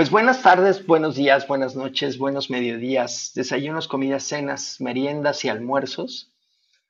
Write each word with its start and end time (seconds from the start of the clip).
Pues 0.00 0.10
buenas 0.10 0.40
tardes, 0.40 0.86
buenos 0.86 1.14
días, 1.14 1.46
buenas 1.46 1.76
noches, 1.76 2.16
buenos 2.16 2.48
mediodías, 2.48 3.32
desayunos, 3.34 3.86
comidas, 3.86 4.22
cenas, 4.22 4.80
meriendas 4.80 5.44
y 5.44 5.50
almuerzos. 5.50 6.32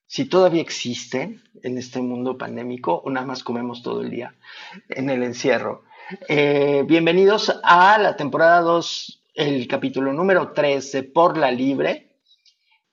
Si 0.07 0.27
todavía 0.27 0.63
existen 0.63 1.43
en 1.65 1.77
este 1.77 2.01
mundo 2.03 2.39
pandémico 2.39 3.03
o 3.05 3.11
nada 3.11 3.27
más 3.27 3.43
comemos 3.43 3.83
todo 3.83 4.03
el 4.03 4.11
día 4.11 4.37
en 4.91 5.11
el 5.11 5.25
encierro. 5.25 5.83
Eh, 6.29 6.85
bienvenidos 6.87 7.53
a 7.65 7.99
la 7.99 8.15
temporada 8.15 8.61
2, 8.61 9.25
el 9.35 9.67
capítulo 9.67 10.13
número 10.13 10.53
3 10.53 10.93
de 10.93 11.03
Por 11.03 11.37
la 11.37 11.51
Libre, 11.51 12.13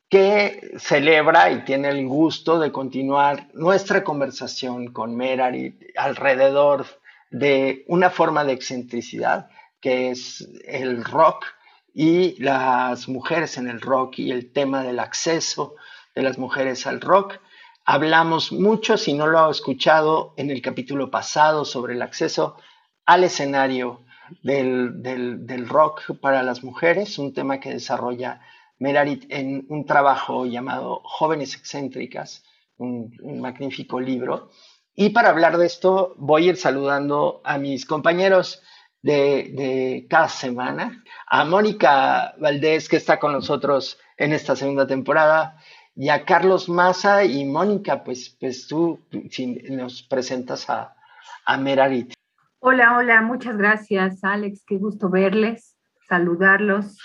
que 0.09 0.71
celebra 0.79 1.51
y 1.51 1.63
tiene 1.63 1.89
el 1.89 2.07
gusto 2.07 2.57
de 2.57 2.71
continuar 2.71 3.49
nuestra 3.53 4.03
conversación 4.03 4.87
con 4.93 5.15
Merari 5.15 5.77
alrededor 5.95 6.87
de 7.29 7.85
una 7.87 8.09
forma 8.09 8.43
de 8.43 8.53
excentricidad 8.53 9.51
que 9.81 10.09
es 10.11 10.47
el 10.65 11.03
rock 11.03 11.45
y 11.93 12.41
las 12.41 13.07
mujeres 13.07 13.57
en 13.57 13.67
el 13.67 13.81
rock 13.81 14.19
y 14.19 14.31
el 14.31 14.51
tema 14.51 14.83
del 14.83 14.99
acceso 14.99 15.75
de 16.15 16.21
las 16.21 16.37
mujeres 16.37 16.85
al 16.87 17.01
rock. 17.01 17.39
Hablamos 17.85 18.51
mucho, 18.51 18.97
si 18.97 19.13
no 19.13 19.27
lo 19.27 19.39
ha 19.39 19.51
escuchado, 19.51 20.33
en 20.37 20.51
el 20.51 20.61
capítulo 20.61 21.09
pasado 21.09 21.65
sobre 21.65 21.93
el 21.93 22.01
acceso 22.01 22.57
al 23.05 23.23
escenario 23.23 24.03
del, 24.43 25.01
del 25.01 25.69
rock 25.69 26.19
para 26.19 26.43
las 26.43 26.63
mujeres, 26.63 27.17
un 27.17 27.33
tema 27.33 27.59
que 27.59 27.69
desarrolla 27.69 28.41
Merarit 28.79 29.25
en 29.29 29.65
un 29.69 29.85
trabajo 29.85 30.45
llamado 30.45 31.01
Jóvenes 31.03 31.55
Excéntricas, 31.55 32.43
un, 32.77 33.11
magnífico 33.41 33.99
libro. 33.99 34.49
Y 34.93 35.09
para 35.09 35.29
hablar 35.29 35.57
de 35.57 35.65
esto 35.65 36.13
voy 36.17 36.47
a 36.47 36.49
ir 36.49 36.57
saludando 36.57 37.41
a 37.43 37.57
mis 37.57 37.85
compañeros 37.85 38.61
de, 39.01 39.51
de, 39.55 40.07
cada 40.09 40.27
semana, 40.27 41.03
a 41.27 41.45
Mónica 41.45 42.33
Valdés, 42.39 42.89
que 42.89 42.97
está 42.97 43.19
con 43.19 43.31
nosotros 43.31 43.99
en 44.17 44.33
esta 44.33 44.55
segunda 44.55 44.87
temporada, 44.87 45.57
y 45.95 46.09
a 46.09 46.25
Carlos 46.25 46.69
Maza 46.69 47.23
y 47.23 47.45
Mónica, 47.45 48.03
pues, 48.03 48.35
pues 48.39 48.67
tú 48.67 48.99
nos 49.69 50.03
presentas 50.03 50.69
a, 50.69 50.95
a 51.45 51.57
Merarit. 51.57 52.13
Hola, 52.59 52.97
hola, 52.97 53.21
muchas 53.21 53.57
gracias, 53.57 54.23
Alex, 54.23 54.63
qué 54.65 54.77
gusto 54.77 55.09
verles, 55.09 55.75
saludarlos 56.07 56.97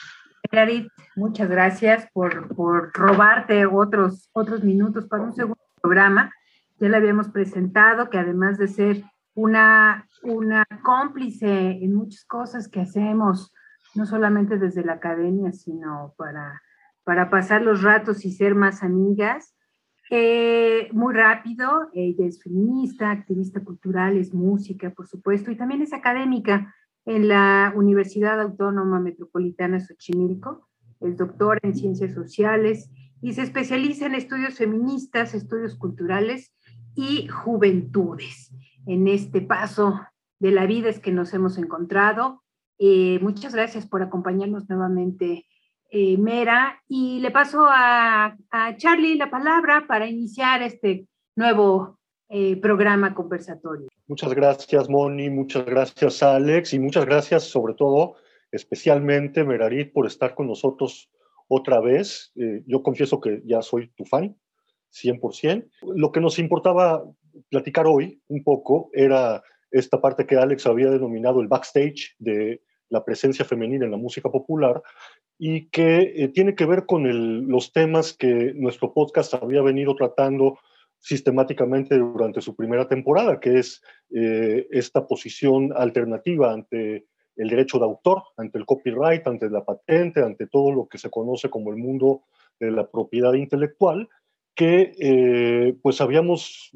Meredith, 0.51 0.89
muchas 1.17 1.49
gracias 1.49 2.09
por, 2.13 2.55
por, 2.55 2.93
robarte 2.93 3.65
otros, 3.67 4.29
otros 4.33 4.63
minutos 4.63 5.07
para 5.07 5.23
un 5.23 5.35
segundo 5.35 5.63
programa. 5.81 6.33
Ya 6.79 6.89
le 6.89 6.97
habíamos 6.97 7.29
presentado 7.29 8.11
que 8.11 8.19
además 8.19 8.59
de 8.59 8.69
ser 8.69 9.03
una, 9.35 10.09
una 10.23 10.67
cómplice 10.83 11.71
en 11.83 11.95
muchas 11.95 12.25
cosas 12.25 12.69
que 12.69 12.81
hacemos, 12.81 13.53
no 13.95 14.07
solamente 14.07 14.59
desde 14.59 14.85
la 14.85 14.95
academia, 14.95 15.53
sino 15.53 16.15
para, 16.17 16.63
para 17.05 17.31
pasar 17.31 17.63
los 17.63 17.83
ratos 17.83 18.25
y 18.25 18.33
ser 18.33 18.55
más 18.55 18.83
amigas. 18.83 19.55
Eh, 20.11 20.89
muy 20.93 21.15
rápido, 21.15 21.89
ella 21.95 22.27
es 22.27 22.43
feminista, 22.43 23.11
activista 23.11 23.65
cultural, 23.65 24.17
es 24.19 24.35
música, 24.35 24.91
por 24.91 25.07
supuesto, 25.07 25.51
y 25.51 25.57
también 25.57 25.81
es 25.81 25.93
académica 25.93 26.75
en 27.07 27.29
la 27.29 27.73
Universidad 27.75 28.41
Autónoma 28.41 29.01
Metropolitana 29.01 29.81
Xochimilco, 29.81 30.69
es 31.01 31.17
doctor 31.17 31.59
en 31.63 31.75
ciencias 31.75 32.13
sociales 32.13 32.91
y 33.21 33.33
se 33.33 33.43
especializa 33.43 34.07
en 34.07 34.15
estudios 34.15 34.55
feministas, 34.55 35.35
estudios 35.35 35.77
culturales 35.77 36.53
y 36.95 37.27
juventudes. 37.29 38.53
En 38.87 39.09
este 39.09 39.41
paso 39.41 40.01
de 40.39 40.51
la 40.51 40.67
vida 40.67 40.89
es 40.89 40.99
que 40.99 41.13
nos 41.13 41.33
hemos 41.35 41.57
encontrado. 41.59 42.43
Eh, 42.79 43.21
muchas 43.21 43.55
gracias 43.55 43.87
por 43.87 44.03
acompañarnos 44.03 44.69
nuevamente, 44.69 45.47
eh, 45.91 46.17
Mera. 46.19 46.83
Y 46.89 47.21
le 47.21 47.31
paso 47.31 47.65
a, 47.69 48.37
a, 48.51 48.77
Charlie 48.77 49.17
la 49.17 49.31
palabra 49.31 49.85
para 49.87 50.09
iniciar 50.09 50.63
este 50.63 51.07
nuevo 51.37 52.01
eh, 52.29 52.57
programa 52.57 53.15
conversatorio. 53.15 53.89
Muchas 54.09 54.35
gracias, 54.35 54.89
Moni, 54.89 55.31
muchas 55.31 55.65
gracias, 55.65 56.23
Alex, 56.25 56.75
y 56.75 56.81
muchas 56.81 57.07
gracias 57.07 57.45
sobre 57.45 57.75
todo, 57.75 58.17
especialmente, 58.51 59.45
Merarit, 59.45 59.93
por 59.93 60.07
estar 60.07 60.35
con 60.35 60.49
nosotros 60.49 61.09
otra 61.47 61.81
vez. 61.81 62.33
Yo 62.67 62.83
confieso 62.83 63.21
que 63.21 63.43
ya 63.45 63.63
soy 63.63 63.93
tu 63.95 64.05
fan, 64.05 64.37
100%. 64.93 65.71
Lo 65.95 66.11
que 66.11 66.21
nos 66.21 66.39
importaba 66.39 67.05
platicar 67.49 67.87
hoy 67.87 68.21
un 68.29 68.43
poco 68.43 68.91
era 68.93 69.43
esta 69.71 70.01
parte 70.01 70.27
que 70.27 70.37
Alex 70.37 70.67
había 70.67 70.91
denominado 70.91 71.41
el 71.41 71.49
backstage 71.49 72.15
de 72.19 72.63
la 72.89 73.05
presencia 73.05 73.45
femenina 73.45 73.87
en 73.87 73.91
la 73.91 73.97
música 73.97 74.31
popular 74.31 74.83
y 75.39 75.69
que 75.71 76.13
eh, 76.15 76.29
tiene 76.29 76.55
que 76.55 76.67
ver 76.67 76.85
con 76.87 77.49
los 77.49 77.73
temas 77.73 78.13
que 78.13 78.53
nuestro 78.55 78.93
podcast 78.93 79.35
había 79.35 79.63
venido 79.63 79.97
tratando 79.97 80.59
sistemáticamente 80.99 81.99
durante 81.99 82.41
su 82.41 82.55
primera 82.55 82.87
temporada, 82.87 83.41
que 83.41 83.59
es 83.59 83.83
eh, 84.15 84.69
esta 84.71 85.07
posición 85.07 85.73
alternativa 85.75 86.53
ante 86.53 87.07
el 87.37 87.49
derecho 87.49 87.79
de 87.79 87.87
autor, 87.87 88.23
ante 88.37 88.59
el 88.59 88.67
copyright, 88.67 89.27
ante 89.27 89.51
la 89.51 89.65
patente, 89.65 90.21
ante 90.21 90.47
todo 90.47 90.71
lo 90.71 90.87
que 90.87 90.99
se 90.99 91.11
conoce 91.11 91.51
como 91.51 91.71
el 91.71 91.77
mundo 91.77 92.23
de 92.61 92.71
la 92.71 92.89
propiedad 92.89 93.33
intelectual, 93.33 94.09
que 94.55 94.93
eh, 95.01 95.75
pues 95.83 96.01
habíamos 96.01 96.71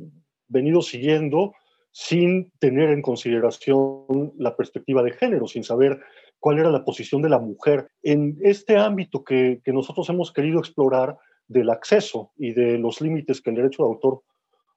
venido 0.49 0.83
siguiendo 0.83 1.53
sin 1.93 2.53
tener 2.59 2.91
en 2.91 3.03
consideración 3.03 4.33
la 4.37 4.55
perspectiva 4.55 5.03
de 5.03 5.13
género, 5.13 5.47
sin 5.47 5.65
saber 5.65 5.99
cuál 6.39 6.59
era 6.59 6.71
la 6.71 6.85
posición 6.85 7.23
de 7.23 7.31
la 7.31 7.39
mujer. 7.39 7.89
En 8.03 8.37
este 8.43 8.77
ámbito 8.77 9.25
que, 9.25 9.61
que 9.65 9.73
nosotros 9.73 10.09
hemos 10.11 10.33
querido 10.33 10.59
explorar, 10.59 11.17
del 11.49 11.71
acceso 11.71 12.33
y 12.37 12.53
de 12.53 12.79
los 12.79 13.01
límites 13.01 13.41
que 13.41 13.51
el 13.51 13.57
derecho 13.57 13.85
de 13.85 13.89
autor 13.89 14.23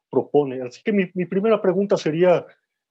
propone. 0.09 0.62
Así 0.62 0.81
que 0.84 0.91
mi, 0.91 1.25
primera 1.25 1.62
pregunta 1.62 1.97
sería, 1.97 2.46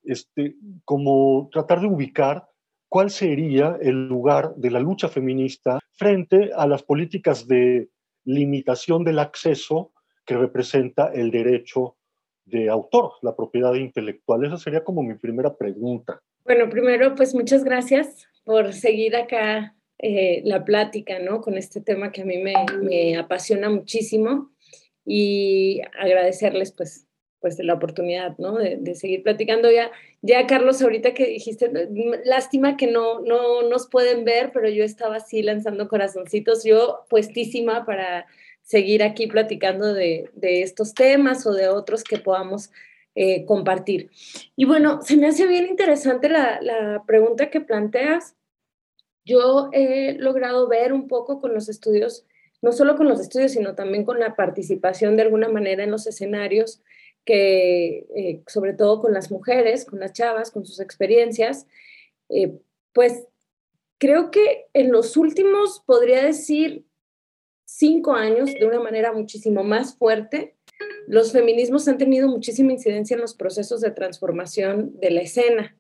este, 0.05 0.57
como 0.85 1.49
tratar 1.53 1.81
de 1.81 1.87
ubicar 1.87 2.49
cuál 2.89 3.11
sería 3.11 3.79
el 3.81 4.09
lugar 4.09 4.55
de 4.57 4.71
la 4.71 4.81
lucha 4.81 5.09
feminista 5.09 5.79
frente 5.93 6.51
a 6.55 6.67
las 6.67 6.83
políticas 6.83 7.47
de 7.47 7.91
limitación 8.25 9.05
del 9.05 9.19
acceso 9.19 9.93
que 10.25 10.37
representa 10.37 11.13
el 11.13 11.31
derecho 11.31 11.97
de 12.51 12.69
autor, 12.69 13.13
la 13.23 13.35
propiedad 13.35 13.75
intelectual. 13.75 14.45
Esa 14.45 14.57
sería 14.57 14.85
como 14.85 15.03
mi 15.03 15.15
primera 15.15 15.57
pregunta. 15.57 16.21
Bueno, 16.45 16.69
primero, 16.69 17.15
pues 17.15 17.35
muchas 17.35 17.65
gracias 17.65 18.27
por 18.45 18.73
seguir 18.73 19.17
acá 19.17 19.75
eh, 19.99 20.43
la 20.45 20.65
plática, 20.65 21.19
¿no? 21.19 21.41
Con 21.41 21.59
este 21.59 21.81
tema 21.81 22.13
que 22.13 22.23
a 22.23 22.25
mí 22.25 22.39
me, 22.39 23.17
apasiona 23.17 23.69
muchísimo 23.69 24.51
y 25.05 25.81
agradecerles, 25.99 26.73
pues, 26.73 27.07
pues 27.41 27.59
la 27.59 27.75
oportunidad, 27.75 28.39
¿no? 28.39 28.55
De, 28.57 28.95
seguir 28.95 29.23
platicando. 29.23 29.71
Ya, 29.71 29.91
ya, 30.23 30.47
Carlos, 30.47 30.81
ahorita 30.81 31.15
que 31.15 31.27
dijiste, 31.27 31.71
lástima 32.25 32.77
que 32.77 32.87
no, 32.87 33.21
no 33.21 33.63
nos 33.63 33.89
pueden 33.89 34.25
ver, 34.25 34.53
pero 34.55 34.69
yo 34.69 34.85
estaba 34.85 35.17
así 35.17 35.43
lanzando 35.43 35.89
corazoncitos, 35.89 36.65
yo 36.65 37.05
puestísima 37.11 37.85
para 37.85 38.27
seguir 38.69 39.03
aquí 39.03 39.27
platicando 39.27 39.95
de, 39.95 40.31
estos 40.43 40.93
temas 40.93 41.47
o 41.47 41.55
de 41.55 41.69
otros 41.69 42.05
que 42.05 42.19
podamos 42.19 42.71
eh, 43.15 43.47
compartir. 43.47 44.11
Y 44.57 44.67
bueno, 44.67 45.01
se 45.01 45.17
me 45.17 45.27
hace 45.27 45.47
bien 45.47 45.67
interesante 45.67 46.29
la, 46.29 46.61
la 46.61 47.03
pregunta 47.07 47.49
que 47.49 47.63
planteas 47.63 48.35
yo 49.25 49.71
he 49.73 50.15
logrado 50.19 50.69
ver 50.69 50.93
un 50.93 51.09
poco 51.09 51.41
con 51.41 51.55
los 51.55 51.71
estudios, 51.71 52.27
no 52.61 52.73
solo 52.73 52.97
con 52.97 53.09
los 53.09 53.21
estudios, 53.21 53.53
sino 53.53 53.75
también 53.75 54.05
con 54.05 54.19
la 54.19 54.37
participación 54.37 55.17
de 55.17 55.23
alguna 55.23 55.49
manera 55.49 55.85
en 55.85 55.91
los 55.91 56.07
escenarios, 56.07 56.83
que 57.25 58.07
eh, 58.15 58.43
sobre 58.47 58.75
todo 58.75 59.01
con 59.01 59.15
las 59.15 59.31
mujeres, 59.31 59.87
con 59.87 60.01
las 60.01 60.13
chavas, 60.13 60.51
con 60.51 60.67
sus 60.67 60.79
experiencias, 60.79 61.67
eh, 62.29 62.59
pues 62.93 63.25
creo 63.99 64.31
que 64.31 64.67
en 64.75 64.93
los 64.93 65.17
últimos, 65.17 65.83
podría 65.87 66.23
decir, 66.23 66.85
cinco 67.69 68.15
años, 68.15 68.55
de 68.55 68.67
una 68.67 68.81
manera 68.81 69.13
muchísimo 69.13 69.63
más 69.63 69.97
fuerte, 69.97 70.57
los 71.07 71.33
feminismos 71.33 71.87
han 71.87 71.99
tenido 71.99 72.27
muchísima 72.27 72.73
incidencia 72.73 73.15
en 73.15 73.21
los 73.21 73.35
procesos 73.35 73.83
de 73.83 73.91
transformación 73.91 74.99
de 75.01 75.11
la 75.11 75.21
escena. 75.21 75.77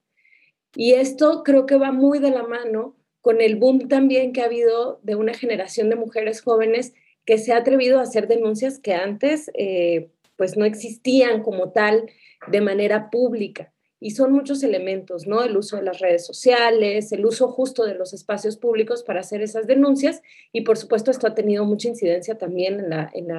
Y 0.74 0.92
esto 0.92 1.42
creo 1.44 1.64
que 1.64 1.78
va 1.78 1.90
muy 1.90 2.18
de 2.18 2.30
la 2.30 2.42
mano 2.42 2.94
con 3.22 3.40
el 3.40 3.56
boom 3.56 3.88
también 3.88 4.32
que 4.32 4.42
ha 4.42 4.46
habido 4.46 5.00
de 5.02 5.14
una 5.14 5.32
generación 5.32 5.88
de 5.88 5.96
mujeres 5.96 6.42
jóvenes 6.42 6.92
que 7.24 7.38
se 7.38 7.52
ha 7.52 7.58
atrevido 7.58 7.98
a 7.98 8.02
hacer 8.02 8.28
denuncias 8.28 8.78
que 8.78 8.92
antes 8.92 9.50
eh, 9.54 10.10
pues 10.36 10.56
no 10.56 10.66
existían 10.66 11.42
como 11.42 11.72
tal 11.72 12.10
de 12.48 12.60
manera 12.60 13.08
pública. 13.10 13.72
Y 14.00 14.12
son 14.12 14.32
muchos 14.32 14.62
elementos, 14.62 15.26
¿no? 15.26 15.42
El 15.42 15.56
uso 15.56 15.76
de 15.76 15.82
las 15.82 15.98
redes 15.98 16.24
sociales, 16.24 17.10
el 17.12 17.26
uso 17.26 17.48
justo 17.48 17.84
de 17.84 17.94
los 17.94 18.12
espacios 18.14 18.56
públicos 18.56 19.02
para 19.02 19.20
hacer 19.20 19.42
esas 19.42 19.66
denuncias 19.66 20.22
y 20.52 20.60
por 20.60 20.76
supuesto 20.76 21.10
esto 21.10 21.26
ha 21.26 21.34
tenido 21.34 21.64
mucha 21.64 21.88
incidencia 21.88 22.38
también 22.38 22.78
en 22.80 22.90
la, 22.90 23.10
en 23.12 23.30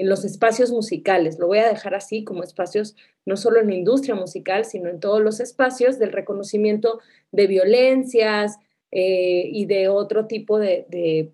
en 0.00 0.08
los 0.08 0.24
espacios 0.24 0.70
musicales. 0.70 1.38
Lo 1.38 1.46
voy 1.46 1.58
a 1.58 1.68
dejar 1.68 1.94
así 1.94 2.24
como 2.24 2.42
espacios, 2.42 2.96
no 3.26 3.36
solo 3.36 3.60
en 3.60 3.66
la 3.66 3.74
industria 3.74 4.14
musical, 4.14 4.64
sino 4.64 4.88
en 4.88 4.98
todos 4.98 5.20
los 5.20 5.40
espacios 5.40 5.98
del 5.98 6.12
reconocimiento 6.12 7.00
de 7.32 7.46
violencias 7.46 8.58
eh, 8.90 9.50
y 9.52 9.66
de 9.66 9.88
otro 9.88 10.26
tipo 10.26 10.58
de, 10.58 11.32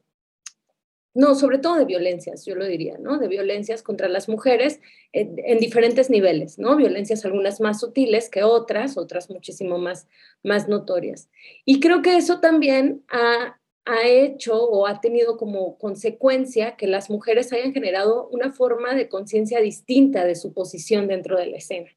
no, 1.16 1.34
sobre 1.34 1.58
todo 1.58 1.76
de 1.76 1.84
violencias, 1.84 2.44
yo 2.44 2.54
lo 2.54 2.66
diría, 2.66 2.98
¿no? 2.98 3.18
De 3.18 3.28
violencias 3.28 3.82
contra 3.82 4.08
las 4.08 4.28
mujeres 4.28 4.80
en, 5.12 5.36
en, 5.44 5.58
diferentes 5.58 6.10
niveles, 6.10 6.58
¿no? 6.58 6.76
Violencias 6.76 7.24
algunas 7.24 7.60
más 7.60 7.80
sutiles 7.80 8.28
que 8.30 8.42
otras, 8.42 8.96
otras 8.96 9.30
muchísimo 9.30 9.78
más, 9.78 10.08
más 10.42 10.68
notorias. 10.68 11.28
Y 11.64 11.80
creo 11.80 12.02
que 12.02 12.16
eso 12.16 12.40
también 12.40 13.04
ha 13.08 13.58
ha 13.86 14.04
hecho 14.08 14.60
o 14.64 14.86
ha 14.86 15.00
tenido 15.00 15.36
como 15.36 15.78
consecuencia 15.78 16.76
que 16.76 16.88
las 16.88 17.08
mujeres 17.08 17.52
hayan 17.52 17.72
generado 17.72 18.28
una 18.28 18.52
forma 18.52 18.94
de 18.94 19.08
conciencia 19.08 19.60
distinta 19.60 20.24
de 20.24 20.34
su 20.34 20.52
posición 20.52 21.06
dentro 21.06 21.38
de 21.38 21.46
la 21.46 21.58
escena 21.58 21.90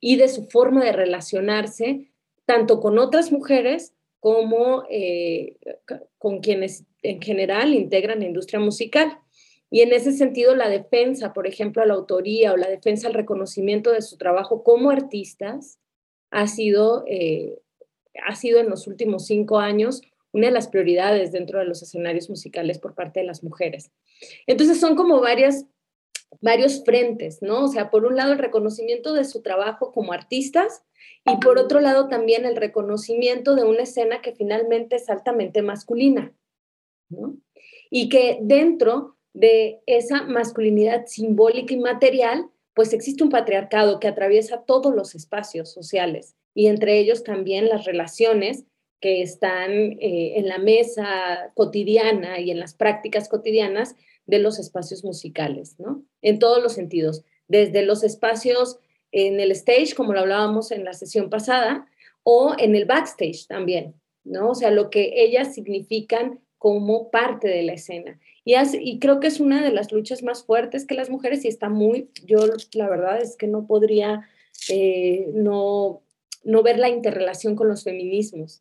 y 0.00 0.16
de 0.16 0.28
su 0.28 0.44
forma 0.44 0.84
de 0.84 0.92
relacionarse 0.92 2.10
tanto 2.44 2.78
con 2.78 2.98
otras 2.98 3.32
mujeres 3.32 3.94
como 4.24 4.84
eh, 4.88 5.58
con 6.16 6.40
quienes 6.40 6.86
en 7.02 7.20
general 7.20 7.74
integran 7.74 8.20
la 8.20 8.24
industria 8.24 8.58
musical. 8.58 9.18
Y 9.70 9.82
en 9.82 9.92
ese 9.92 10.12
sentido, 10.12 10.56
la 10.56 10.70
defensa, 10.70 11.34
por 11.34 11.46
ejemplo, 11.46 11.82
a 11.82 11.84
la 11.84 11.92
autoría 11.92 12.54
o 12.54 12.56
la 12.56 12.70
defensa 12.70 13.06
al 13.06 13.12
reconocimiento 13.12 13.92
de 13.92 14.00
su 14.00 14.16
trabajo 14.16 14.64
como 14.64 14.90
artistas 14.90 15.78
ha 16.30 16.46
sido, 16.46 17.04
eh, 17.06 17.58
ha 18.26 18.34
sido 18.34 18.60
en 18.60 18.70
los 18.70 18.86
últimos 18.86 19.26
cinco 19.26 19.58
años 19.58 20.00
una 20.32 20.46
de 20.46 20.54
las 20.54 20.68
prioridades 20.68 21.30
dentro 21.30 21.58
de 21.58 21.66
los 21.66 21.82
escenarios 21.82 22.30
musicales 22.30 22.78
por 22.78 22.94
parte 22.94 23.20
de 23.20 23.26
las 23.26 23.44
mujeres. 23.44 23.90
Entonces 24.46 24.80
son 24.80 24.96
como 24.96 25.20
varias, 25.20 25.66
varios 26.40 26.84
frentes, 26.84 27.42
¿no? 27.42 27.64
O 27.64 27.68
sea, 27.68 27.90
por 27.90 28.04
un 28.04 28.16
lado 28.16 28.32
el 28.32 28.38
reconocimiento 28.38 29.12
de 29.12 29.24
su 29.24 29.42
trabajo 29.42 29.92
como 29.92 30.12
artistas 30.12 30.82
y 31.26 31.36
por 31.36 31.58
otro 31.58 31.80
lado 31.80 32.08
también 32.08 32.44
el 32.44 32.56
reconocimiento 32.56 33.54
de 33.54 33.64
una 33.64 33.82
escena 33.82 34.20
que 34.22 34.32
finalmente 34.32 34.96
es 34.96 35.08
altamente 35.08 35.62
masculina, 35.62 36.32
¿no? 37.08 37.36
Y 37.90 38.08
que 38.08 38.38
dentro 38.42 39.16
de 39.32 39.80
esa 39.86 40.22
masculinidad 40.22 41.06
simbólica 41.06 41.74
y 41.74 41.78
material, 41.78 42.50
pues 42.74 42.92
existe 42.92 43.24
un 43.24 43.30
patriarcado 43.30 44.00
que 44.00 44.08
atraviesa 44.08 44.64
todos 44.64 44.94
los 44.94 45.14
espacios 45.14 45.72
sociales 45.72 46.36
y 46.54 46.68
entre 46.68 46.98
ellos 46.98 47.24
también 47.24 47.68
las 47.68 47.84
relaciones 47.84 48.64
que 49.04 49.20
están 49.20 49.70
eh, 49.70 50.32
en 50.36 50.48
la 50.48 50.56
mesa 50.56 51.52
cotidiana 51.52 52.40
y 52.40 52.50
en 52.50 52.58
las 52.58 52.72
prácticas 52.72 53.28
cotidianas 53.28 53.96
de 54.24 54.38
los 54.38 54.58
espacios 54.58 55.04
musicales, 55.04 55.78
¿no? 55.78 56.02
En 56.22 56.38
todos 56.38 56.62
los 56.62 56.72
sentidos, 56.72 57.22
desde 57.46 57.82
los 57.82 58.02
espacios 58.02 58.78
en 59.12 59.40
el 59.40 59.50
stage, 59.50 59.94
como 59.94 60.14
lo 60.14 60.20
hablábamos 60.20 60.70
en 60.70 60.84
la 60.84 60.94
sesión 60.94 61.28
pasada, 61.28 61.86
o 62.22 62.54
en 62.58 62.74
el 62.74 62.86
backstage 62.86 63.46
también, 63.46 63.94
¿no? 64.24 64.52
O 64.52 64.54
sea, 64.54 64.70
lo 64.70 64.88
que 64.88 65.12
ellas 65.22 65.54
significan 65.54 66.40
como 66.56 67.10
parte 67.10 67.48
de 67.48 67.62
la 67.62 67.74
escena. 67.74 68.18
Y, 68.42 68.98
creo 69.00 69.20
que 69.20 69.26
es 69.26 69.38
una 69.38 69.62
de 69.62 69.70
las 69.70 69.92
luchas 69.92 70.22
más 70.22 70.44
fuertes 70.44 70.86
que 70.86 70.94
las 70.94 71.10
mujeres 71.10 71.44
y 71.44 71.48
está 71.48 71.68
muy, 71.68 72.08
yo 72.24 72.38
la 72.72 72.88
verdad 72.88 73.20
es 73.20 73.36
que 73.36 73.48
no 73.48 73.66
podría 73.66 74.26
eh, 74.70 75.28
no 75.34 76.00
no 76.44 76.62
ver 76.62 76.78
la 76.78 76.88
interrelación 76.88 77.56
con 77.56 77.68
los 77.68 77.84
feminismos. 77.84 78.60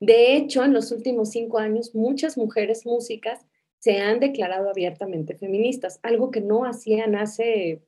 De 0.00 0.36
hecho, 0.36 0.64
en 0.64 0.72
los 0.72 0.92
últimos 0.92 1.30
cinco 1.30 1.58
años, 1.58 1.94
muchas 1.94 2.38
mujeres 2.38 2.86
músicas 2.86 3.44
se 3.78 3.98
han 3.98 4.20
declarado 4.20 4.70
abiertamente 4.70 5.36
feministas, 5.36 6.00
algo 6.02 6.30
que 6.30 6.40
no 6.40 6.64
hacían 6.64 7.14
hace... 7.14 7.82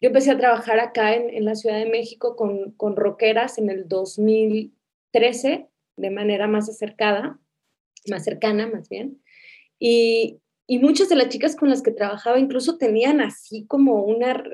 Yo 0.00 0.08
empecé 0.08 0.32
a 0.32 0.38
trabajar 0.38 0.80
acá 0.80 1.14
en, 1.14 1.44
la 1.44 1.54
Ciudad 1.54 1.78
de 1.78 1.90
México 1.90 2.36
con, 2.36 2.72
con 2.72 2.94
rockeras 2.94 3.58
en 3.58 3.70
el 3.70 3.88
2013, 3.88 5.68
de 5.96 6.10
manera 6.10 6.46
más 6.46 6.68
acercada, 6.68 7.40
más 8.08 8.24
cercana 8.24 8.66
más 8.66 8.88
bien. 8.88 9.22
Y, 9.78 10.40
y 10.66 10.78
muchas 10.78 11.08
de 11.08 11.16
las 11.16 11.28
chicas 11.28 11.56
con 11.56 11.70
las 11.70 11.82
que 11.82 11.90
trabajaba 11.90 12.38
incluso 12.38 12.76
tenían 12.76 13.20
así 13.20 13.64
como 13.66 14.04
una 14.04 14.44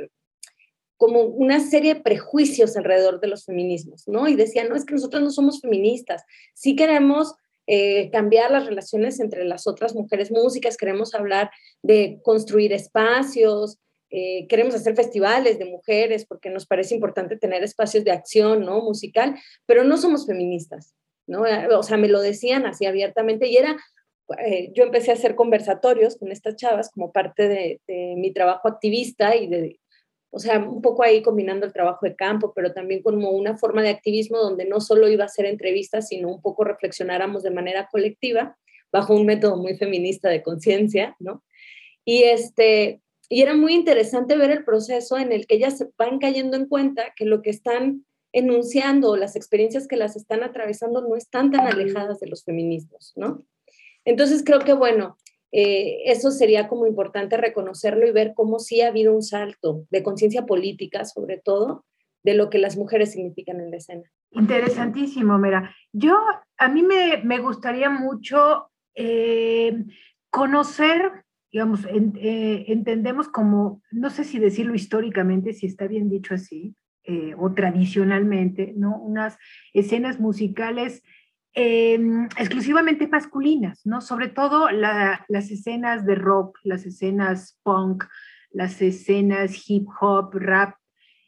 como 1.00 1.23
una 1.23 1.61
serie 1.61 1.94
de 1.94 2.00
prejuicios 2.02 2.76
alrededor 2.76 3.20
de 3.20 3.29
los 3.29 3.47
feminismos, 3.47 4.06
¿no? 4.06 4.29
Y 4.29 4.37
decían, 4.37 4.69
no, 4.69 4.76
es 4.76 4.85
que 4.85 4.93
nosotros 4.93 5.23
no 5.23 5.31
somos 5.31 5.62
feministas, 5.62 6.25
sí 6.52 6.76
queremos 6.76 7.32
eh, 7.67 8.11
cambiar 8.11 8.50
las 8.50 8.67
relaciones 8.67 9.19
entre 9.19 9.47
las 9.47 9.67
otras 9.67 9.94
mujeres 9.94 10.31
músicas, 10.31 10.76
queremos 10.76 11.14
hablar 11.14 11.50
de 11.82 12.20
construir 12.23 12.75
espacios, 12.75 13.79
eh, 14.11 14.47
queremos 14.47 14.75
hacer 14.75 14.94
festivales 14.94 15.58
de 15.58 15.64
mujeres 15.64 16.26
porque 16.26 16.50
nos 16.50 16.67
parece 16.67 16.97
importante 16.97 17.38
tener 17.38 17.64
espacios 17.64 18.05
de 18.05 18.11
acción, 18.11 18.67
¿no? 18.67 18.82
Musical, 18.82 19.41
pero 19.64 19.85
no 19.85 19.97
somos 19.97 20.26
feministas, 20.26 20.94
¿no? 21.26 21.44
O 21.79 21.82
sea, 21.82 21.97
me 21.97 22.08
lo 22.08 22.20
decían 22.20 22.67
así 22.67 22.85
abiertamente 22.85 23.47
y 23.47 23.56
era 23.56 23.79
eh, 24.44 24.70
yo 24.75 24.85
empecé 24.85 25.12
a 25.12 25.14
hacer 25.14 25.35
conversatorios 25.35 26.19
con 26.19 26.31
estas 26.31 26.56
chavas 26.56 26.91
como 26.91 27.11
parte 27.11 27.49
de, 27.49 27.81
de, 27.88 28.17
mi 28.19 28.35
trabajo 28.35 28.69
activista 28.69 29.35
y 29.35 29.49
de 29.49 29.81
o 30.30 30.38
sea, 30.38 30.58
un 30.58 30.80
poco 30.80 31.02
ahí 31.02 31.22
combinando 31.22 31.66
el 31.66 31.72
trabajo 31.72 32.06
de 32.06 32.14
campo, 32.14 32.52
pero 32.54 32.72
también 32.72 33.02
como 33.02 33.30
una 33.30 33.56
forma 33.56 33.82
de 33.82 33.90
activismo 33.90 34.38
donde 34.38 34.64
no 34.64 34.80
solo 34.80 35.08
iba 35.08 35.24
a 35.24 35.28
ser 35.28 35.46
entrevistas, 35.46 36.08
sino 36.08 36.28
un 36.28 36.40
poco 36.40 36.64
reflexionáramos 36.64 37.42
de 37.42 37.50
manera 37.50 37.88
colectiva 37.90 38.56
bajo 38.92 39.14
un 39.14 39.26
método 39.26 39.56
muy 39.56 39.76
feminista 39.76 40.28
de 40.28 40.42
conciencia, 40.42 41.16
¿no? 41.18 41.42
Y 42.04 42.24
este 42.24 43.00
y 43.32 43.42
era 43.42 43.54
muy 43.54 43.74
interesante 43.74 44.36
ver 44.36 44.50
el 44.50 44.64
proceso 44.64 45.16
en 45.16 45.30
el 45.30 45.46
que 45.46 45.54
ellas 45.54 45.86
van 45.96 46.18
cayendo 46.18 46.56
en 46.56 46.66
cuenta 46.66 47.12
que 47.14 47.24
lo 47.24 47.42
que 47.42 47.50
están 47.50 48.04
enunciando, 48.32 49.16
las 49.16 49.36
experiencias 49.36 49.86
que 49.86 49.96
las 49.96 50.16
están 50.16 50.42
atravesando 50.42 51.00
no 51.00 51.14
están 51.14 51.52
tan 51.52 51.66
alejadas 51.66 52.18
de 52.18 52.26
los 52.26 52.44
feminismos, 52.44 53.12
¿no? 53.14 53.44
Entonces 54.04 54.42
creo 54.44 54.60
que 54.60 54.72
bueno, 54.72 55.16
eh, 55.52 56.02
eso 56.05 56.31
sería 56.31 56.69
como 56.69 56.87
importante 56.87 57.37
reconocerlo 57.37 58.06
y 58.06 58.12
ver 58.12 58.32
cómo 58.35 58.58
sí 58.58 58.81
ha 58.81 58.88
habido 58.88 59.14
un 59.14 59.23
salto 59.23 59.85
de 59.91 60.02
conciencia 60.02 60.47
política, 60.47 61.05
sobre 61.05 61.38
todo, 61.38 61.85
de 62.23 62.35
lo 62.35 62.50
que 62.50 62.58
las 62.58 62.76
mujeres 62.76 63.12
significan 63.12 63.61
en 63.61 63.70
la 63.70 63.79
escena. 63.79 64.02
Interesantísimo, 64.31 65.38
Mira. 65.38 65.75
Yo, 65.93 66.17
a 66.56 66.69
mí 66.69 66.82
me, 66.82 67.38
gustaría 67.38 67.91
mucho 67.91 68.70
eh, 68.94 69.85
conocer, 70.31 71.25
digamos, 71.50 71.85
eh, 71.87 72.64
entendemos 72.69 73.28
como, 73.28 73.83
no 73.90 74.11
sé 74.11 74.23
si 74.23 74.38
decirlo 74.38 74.75
históricamente, 74.75 75.52
si 75.52 75.66
está 75.66 75.88
bien 75.88 76.09
dicho 76.09 76.35
así, 76.35 76.75
o 77.38 77.52
tradicionalmente, 77.54 78.73
¿no? 78.76 78.97
Unas 79.00 79.37
escenas 79.73 80.21
musicales 80.21 81.02
Em, 81.52 82.26
exclusivamente 82.38 83.09
masculinas, 83.09 83.85
¿no? 83.85 84.00
Sobre 84.00 84.28
todo 84.28 84.71
las 84.71 85.50
escenas 85.50 86.07
de 86.07 86.14
rock, 86.14 86.59
las 86.62 86.87
escenas 86.87 87.59
punk, 87.64 88.04
las 88.52 88.80
escenas 88.80 89.69
hip 89.69 89.88
hop, 90.00 90.33
rap, 90.35 90.76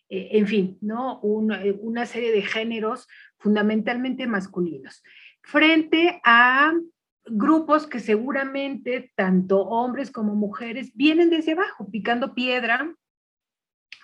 eh, 0.09 0.29
en 0.33 0.47
fin, 0.47 0.79
¿no? 0.81 1.21
Eh, 1.55 1.76
una, 1.81 2.07
serie 2.07 2.31
de 2.31 2.43
géneros 2.43 3.09
fundamentalmente 3.38 4.29
masculinos, 4.29 5.02
frente 5.43 6.21
a 6.25 6.73
grupos 7.25 7.88
que 7.88 7.99
seguramente 7.99 9.12
tanto 9.17 9.62
hombres 9.62 10.12
como 10.12 10.37
mujeres 10.37 10.95
vienen 10.95 11.31
desde 11.31 11.52
abajo, 11.52 11.91
picando 11.91 12.33
piedra, 12.33 12.95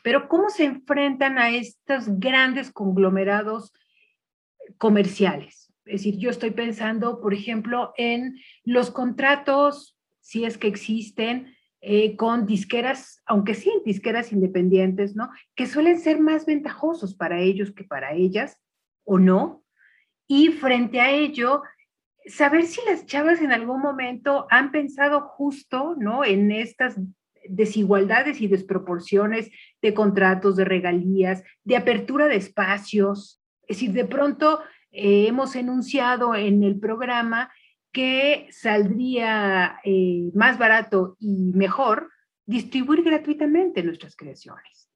pero 0.03 0.29
¿cómo 0.29 0.51
se 0.51 0.65
enfrentan 0.65 1.39
a 1.39 1.51
estos 1.51 2.09
grandes 2.19 2.73
conglomerados 2.73 3.73
comerciales? 4.79 5.68
Es 5.88 6.02
decir, 6.02 6.18
yo 6.18 6.30
estoy 6.30 6.50
pensando, 6.50 7.21
por 7.21 7.33
ejemplo, 7.33 7.92
en 7.97 8.38
los 8.64 8.90
contratos, 8.90 9.99
si 10.21 10.45
es 10.45 10.59
que 10.59 10.68
existen, 10.68 11.54
eh, 11.80 12.16
con 12.16 12.47
disqueras, 12.47 13.23
aunque 13.25 13.54
sí 13.54 13.73
disqueras 13.85 14.33
independientes, 14.33 15.16
¿no? 15.16 15.30
Que 15.54 15.66
suelen 15.66 15.99
ser 15.99 16.21
más 16.21 16.45
ventajosos 16.45 17.14
para 17.14 17.40
ellos 17.40 17.73
que 17.73 17.85
para 17.85 18.12
ellas, 18.12 18.61
o 19.04 19.18
no. 19.18 19.64
Y 20.26 20.49
frente 20.49 21.00
a 21.00 21.11
ello, 21.11 21.62
saber 22.26 22.64
si 22.64 22.80
las 22.85 23.07
chavas 23.07 23.40
en 23.40 23.52
algún 23.52 23.80
momento 23.80 24.47
han 24.50 24.71
pensado 24.71 25.23
justo, 25.23 25.95
¿no? 25.99 26.25
En 26.25 26.50
estas 26.50 27.00
desigualdades 27.49 28.40
y 28.40 28.49
desproporciones 28.49 29.50
de 29.80 29.95
contratos, 29.95 30.57
de 30.57 30.64
regalías, 30.64 31.42
de 31.64 31.76
apertura 31.76 32.28
de 32.28 32.37
espacios. 32.37 33.40
Es 33.68 33.78
decir, 33.78 33.92
de 33.92 34.04
pronto 34.04 34.61
eh, 34.90 35.26
hemos 35.28 35.54
enunciado 35.57 36.35
en 36.35 36.62
el 36.62 36.78
programa 36.78 37.50
que 37.92 38.49
saldría 38.50 39.80
eh, 39.85 40.30
más 40.35 40.59
barato 40.59 41.16
y 41.18 41.52
mejor 41.54 42.11
distribuir 42.47 43.02
gratuitamente 43.02 43.83
nuestras 43.83 44.16
creaciones, 44.16 44.88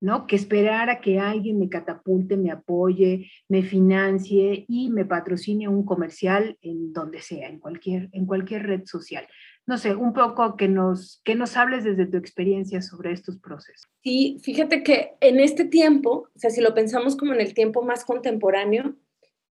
¿no? 0.00 0.26
Que 0.26 0.36
esperar 0.36 0.90
a 0.90 1.00
que 1.00 1.18
alguien 1.18 1.58
me 1.58 1.68
catapulte, 1.68 2.36
me 2.36 2.50
apoye, 2.50 3.30
me 3.48 3.62
financie 3.62 4.64
y 4.68 4.90
me 4.90 5.04
patrocine 5.04 5.68
un 5.68 5.84
comercial 5.84 6.56
en 6.60 6.92
donde 6.92 7.20
sea, 7.20 7.48
en 7.48 7.58
cualquier, 7.58 8.08
en 8.12 8.26
cualquier 8.26 8.66
red 8.66 8.82
social. 8.84 9.26
no 9.66 9.78
sé, 9.78 9.94
un 9.94 10.12
poco 10.12 10.56
que 10.56 10.66
nos, 10.66 11.20
que 11.24 11.36
nos 11.36 11.56
hables 11.56 11.84
desde 11.84 12.06
tu 12.06 12.16
experiencia 12.16 12.82
sobre 12.82 13.12
estos 13.12 13.38
procesos. 13.38 13.88
Sí, 14.02 14.38
fíjate 14.42 14.82
que 14.82 15.12
en 15.20 15.38
este 15.38 15.64
tiempo, 15.64 16.28
o 16.34 16.38
sea, 16.38 16.50
si 16.50 16.60
lo 16.60 16.74
pensamos 16.74 17.16
como 17.16 17.34
en 17.34 17.40
el 17.40 17.54
tiempo 17.54 17.82
más 17.82 18.04
contemporáneo, 18.04 18.96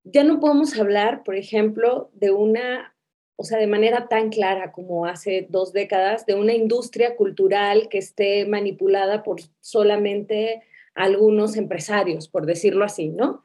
ya 0.05 0.25
no 0.25 0.41
podemos 0.41 0.79
hablar, 0.79 1.25
por 1.25 1.35
ejemplo, 1.37 2.11
de 2.15 2.31
una, 2.31 2.95
o 3.37 3.45
sea, 3.45 3.59
de 3.59 3.67
manera 3.67 4.09
tan 4.09 4.31
clara 4.31 4.73
como 4.73 5.07
hace 5.07 5.47
dos 5.51 5.73
décadas, 5.73 6.27
de 6.27 6.35
una 6.35 6.55
industria 6.55 7.17
cultural 7.17 7.89
que 7.89 7.99
esté 7.99 8.47
manipulada 8.47 9.23
por 9.23 9.41
solamente 9.61 10.63
algunos 10.95 11.57
empresarios, 11.57 12.29
por 12.29 12.47
decirlo 12.47 12.85
así, 12.85 13.09
¿no? 13.09 13.43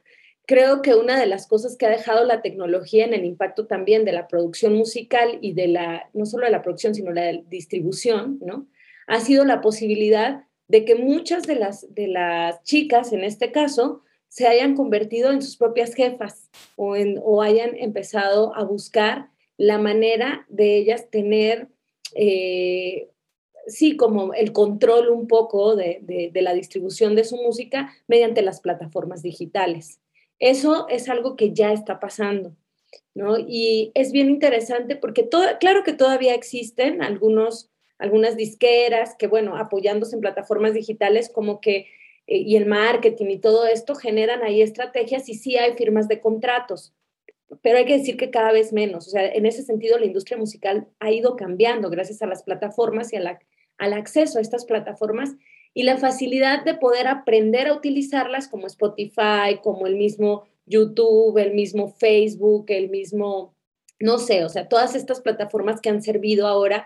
creo 0.49 0.81
que 0.81 0.95
una 0.95 1.19
de 1.19 1.27
las 1.27 1.45
cosas 1.45 1.77
que 1.77 1.85
ha 1.85 1.91
dejado 1.91 2.25
la 2.25 2.41
tecnología 2.41 3.05
en 3.05 3.13
el 3.13 3.23
impacto 3.23 3.67
también 3.67 4.03
de 4.03 4.13
la 4.13 4.27
producción 4.27 4.73
musical 4.73 5.37
y 5.41 5.53
de 5.53 5.67
la, 5.67 6.09
no 6.15 6.25
solo 6.25 6.45
de 6.45 6.51
la 6.51 6.63
producción, 6.63 6.95
sino 6.95 7.11
la 7.11 7.33
distribución, 7.33 8.39
¿no? 8.41 8.65
Ha 9.05 9.19
sido 9.19 9.45
la 9.45 9.61
posibilidad 9.61 10.45
de 10.67 10.85
que 10.85 10.95
muchas 10.95 11.43
de 11.43 11.53
las, 11.53 11.93
de 11.93 12.07
las 12.07 12.63
chicas, 12.63 13.13
en 13.13 13.23
este 13.23 13.51
caso, 13.51 14.01
se 14.29 14.48
hayan 14.48 14.75
convertido 14.75 15.31
en 15.31 15.41
sus 15.41 15.57
propias 15.57 15.93
jefas 15.93 16.50
o, 16.75 16.95
en, 16.95 17.19
o 17.21 17.41
hayan 17.41 17.75
empezado 17.75 18.55
a 18.55 18.63
buscar 18.63 19.29
la 19.57 19.77
manera 19.77 20.45
de 20.48 20.77
ellas 20.77 21.09
tener, 21.09 21.67
eh, 22.15 23.09
sí, 23.67 23.98
como 23.98 24.33
el 24.33 24.53
control 24.53 25.09
un 25.09 25.27
poco 25.27 25.75
de, 25.75 26.00
de 26.31 26.41
la 26.41 26.53
distribución 26.53 27.15
de 27.15 27.25
su 27.25 27.36
música 27.36 27.91
mediante 28.07 28.41
las 28.41 28.62
plataformas 28.62 29.21
digitales. 29.21 30.00
Eso 30.39 30.88
es 30.88 31.09
algo 31.09 31.36
que 31.36 31.51
ya 31.51 31.74
está 31.74 32.00
pasando, 32.00 32.55
¿no? 33.13 33.38
Y 33.38 33.91
es 33.93 34.13
bien 34.13 34.29
interesante 34.29 34.95
porque 34.95 35.24
todo, 35.24 35.43
claro 35.59 35.83
que 35.83 35.91
todavía 35.91 36.33
existen 36.33 37.03
algunos, 37.03 37.69
algunas 37.98 38.38
disqueras 38.38 39.15
que, 39.15 39.27
bueno, 39.27 39.57
apoyándose 39.57 40.15
en 40.15 40.21
plataformas 40.21 40.74
digitales 40.74 41.29
como 41.29 41.59
que, 41.59 41.88
y 42.31 42.55
el 42.55 42.67
marketing 42.67 43.25
y 43.27 43.39
todo 43.39 43.65
esto 43.65 43.95
generan 43.95 44.43
ahí 44.43 44.62
estrategias 44.62 45.27
y 45.29 45.33
sí 45.33 45.57
hay 45.57 45.74
firmas 45.74 46.07
de 46.07 46.21
contratos, 46.21 46.93
pero 47.63 47.79
hay 47.79 47.86
que 47.86 47.98
decir 47.98 48.17
que 48.17 48.29
cada 48.29 48.51
vez 48.51 48.71
menos. 48.71 49.07
O 49.07 49.09
sea, 49.09 49.25
en 49.25 49.48
ese 49.48 49.63
sentido, 49.63 49.98
la 49.98 50.05
industria 50.05 50.38
musical 50.38 50.88
ha 51.00 51.12
ido 51.12 51.36
cambiando 51.36 51.89
gracias 51.89 52.21
a 52.21 52.27
las 52.27 52.43
plataformas 52.43 53.12
y 53.13 53.15
al 53.15 53.93
acceso 53.93 54.38
a 54.38 54.41
estas 54.41 54.65
plataformas 54.65 55.31
y 55.74 55.83
la 55.83 55.98
facilidad 55.98 56.63
de 56.63 56.75
poder 56.75 57.07
aprender 57.07 57.67
a 57.67 57.74
utilizarlas 57.74 58.48
como 58.48 58.67
Spotify, 58.67 59.59
como 59.63 59.88
el 59.88 59.95
mismo 59.95 60.43
YouTube, 60.65 61.38
el 61.39 61.53
mismo 61.53 61.88
Facebook, 61.88 62.65
el 62.67 62.89
mismo, 62.89 63.55
no 64.00 64.19
sé, 64.19 64.45
o 64.45 64.50
sea, 64.50 64.67
todas 64.67 64.93
estas 64.93 65.19
plataformas 65.21 65.81
que 65.81 65.89
han 65.89 66.03
servido 66.03 66.48
ahora 66.48 66.86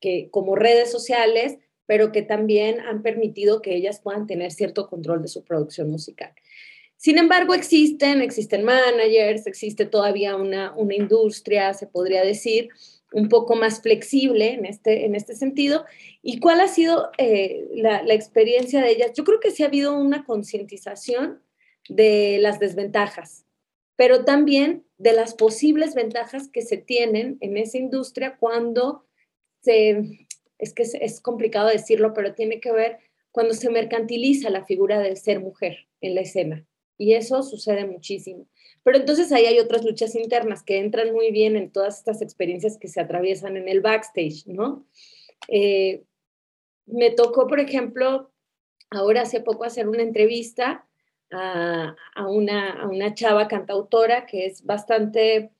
que 0.00 0.28
como 0.30 0.54
redes 0.54 0.92
sociales, 0.92 1.58
pero 1.86 2.12
que 2.12 2.22
también 2.22 2.80
han 2.80 3.02
permitido 3.02 3.62
que 3.62 3.74
ellas 3.74 4.00
puedan 4.00 4.26
tener 4.26 4.52
cierto 4.52 4.88
control 4.88 5.22
de 5.22 5.28
su 5.28 5.44
producción 5.44 5.90
musical. 5.90 6.32
Sin 6.96 7.18
embargo, 7.18 7.54
existen, 7.54 8.22
existen 8.22 8.64
managers, 8.64 9.46
existe 9.46 9.84
todavía 9.84 10.36
una, 10.36 10.74
una 10.74 10.94
industria, 10.94 11.74
se 11.74 11.86
podría 11.86 12.24
decir, 12.24 12.70
un 13.14 13.28
poco 13.28 13.54
más 13.54 13.80
flexible 13.80 14.52
en 14.52 14.66
este, 14.66 15.06
en 15.06 15.14
este 15.14 15.34
sentido. 15.34 15.84
¿Y 16.20 16.40
cuál 16.40 16.60
ha 16.60 16.68
sido 16.68 17.10
eh, 17.16 17.68
la, 17.74 18.02
experiencia 18.12 18.82
de 18.82 18.90
ellas? 18.90 19.12
Yo 19.14 19.24
creo 19.24 19.40
que 19.40 19.52
sí 19.52 19.62
ha 19.62 19.66
habido 19.66 19.96
una 19.96 20.24
concientización 20.24 21.40
de 21.88 22.38
las 22.40 22.58
desventajas, 22.58 23.46
pero 23.96 24.24
también 24.24 24.84
de 24.98 25.12
las 25.12 25.34
posibles 25.34 25.94
ventajas 25.94 26.48
que 26.48 26.62
se 26.62 26.76
tienen 26.76 27.38
en 27.40 27.56
esa 27.56 27.78
industria 27.78 28.36
cuando 28.36 29.06
se, 29.62 30.23
es 30.58 30.72
que 30.72 30.82
es, 30.82 31.20
complicado 31.20 31.68
decirlo, 31.68 32.14
pero 32.14 32.34
tiene 32.34 32.60
que 32.60 32.72
ver 32.72 32.98
cuando 33.32 33.54
se 33.54 33.70
mercantiliza 33.70 34.50
la 34.50 34.64
figura 34.64 35.00
de 35.00 35.16
ser 35.16 35.40
mujer 35.40 35.86
en 36.00 36.14
la 36.14 36.20
escena. 36.20 36.66
Y 36.96 37.14
eso 37.14 37.42
sucede 37.42 37.84
muchísimo. 37.84 38.46
Pero 38.84 38.98
entonces 38.98 39.32
ahí 39.32 39.46
hay 39.46 39.58
otras 39.58 39.84
luchas 39.84 40.14
internas 40.14 40.62
que 40.62 40.78
entran 40.78 41.12
muy 41.12 41.32
bien 41.32 41.56
en 41.56 41.70
todas 41.70 41.98
estas 41.98 42.22
experiencias 42.22 42.78
que 42.78 42.88
se 42.88 43.00
atraviesan 43.00 43.56
en 43.56 43.68
el 43.68 43.80
backstage, 43.80 44.46
¿no? 44.46 44.86
Eh, 45.48 46.04
me 46.86 47.10
tocó, 47.10 47.46
por 47.46 47.60
ejemplo, 47.60 48.30
ahora 48.90 49.22
hace 49.22 49.40
poco 49.40 49.64
hacer 49.64 49.88
una 49.88 50.02
entrevista 50.02 50.86
a, 51.30 51.96
una, 52.28 52.86
una, 52.88 53.14
chava 53.14 53.48
cantautora 53.48 54.24
que 54.26 54.46
es 54.46 54.64
bastante, 54.64 55.50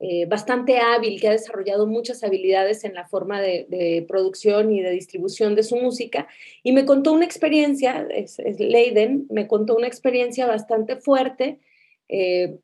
eh, 0.00 0.26
bastante 0.26 0.78
hábil, 0.78 1.20
que 1.20 1.28
ha 1.28 1.32
desarrollado 1.32 1.86
muchas 1.86 2.22
habilidades 2.22 2.84
en 2.84 2.94
la 2.94 3.08
forma 3.08 3.40
de, 3.40 4.04
producción 4.06 4.72
y 4.72 4.80
de 4.80 4.90
distribución 4.90 5.56
de 5.56 5.64
su 5.64 5.76
música, 5.76 6.28
y 6.62 6.72
me 6.72 6.84
contó 6.84 7.12
una 7.12 7.24
experiencia, 7.24 8.06
es, 8.10 8.38
Leiden, 8.58 9.26
me 9.28 9.48
contó 9.48 9.76
una 9.76 9.88
experiencia 9.88 10.46
bastante 10.46 10.96
fuerte. 10.96 11.58
Eh, 12.08 12.58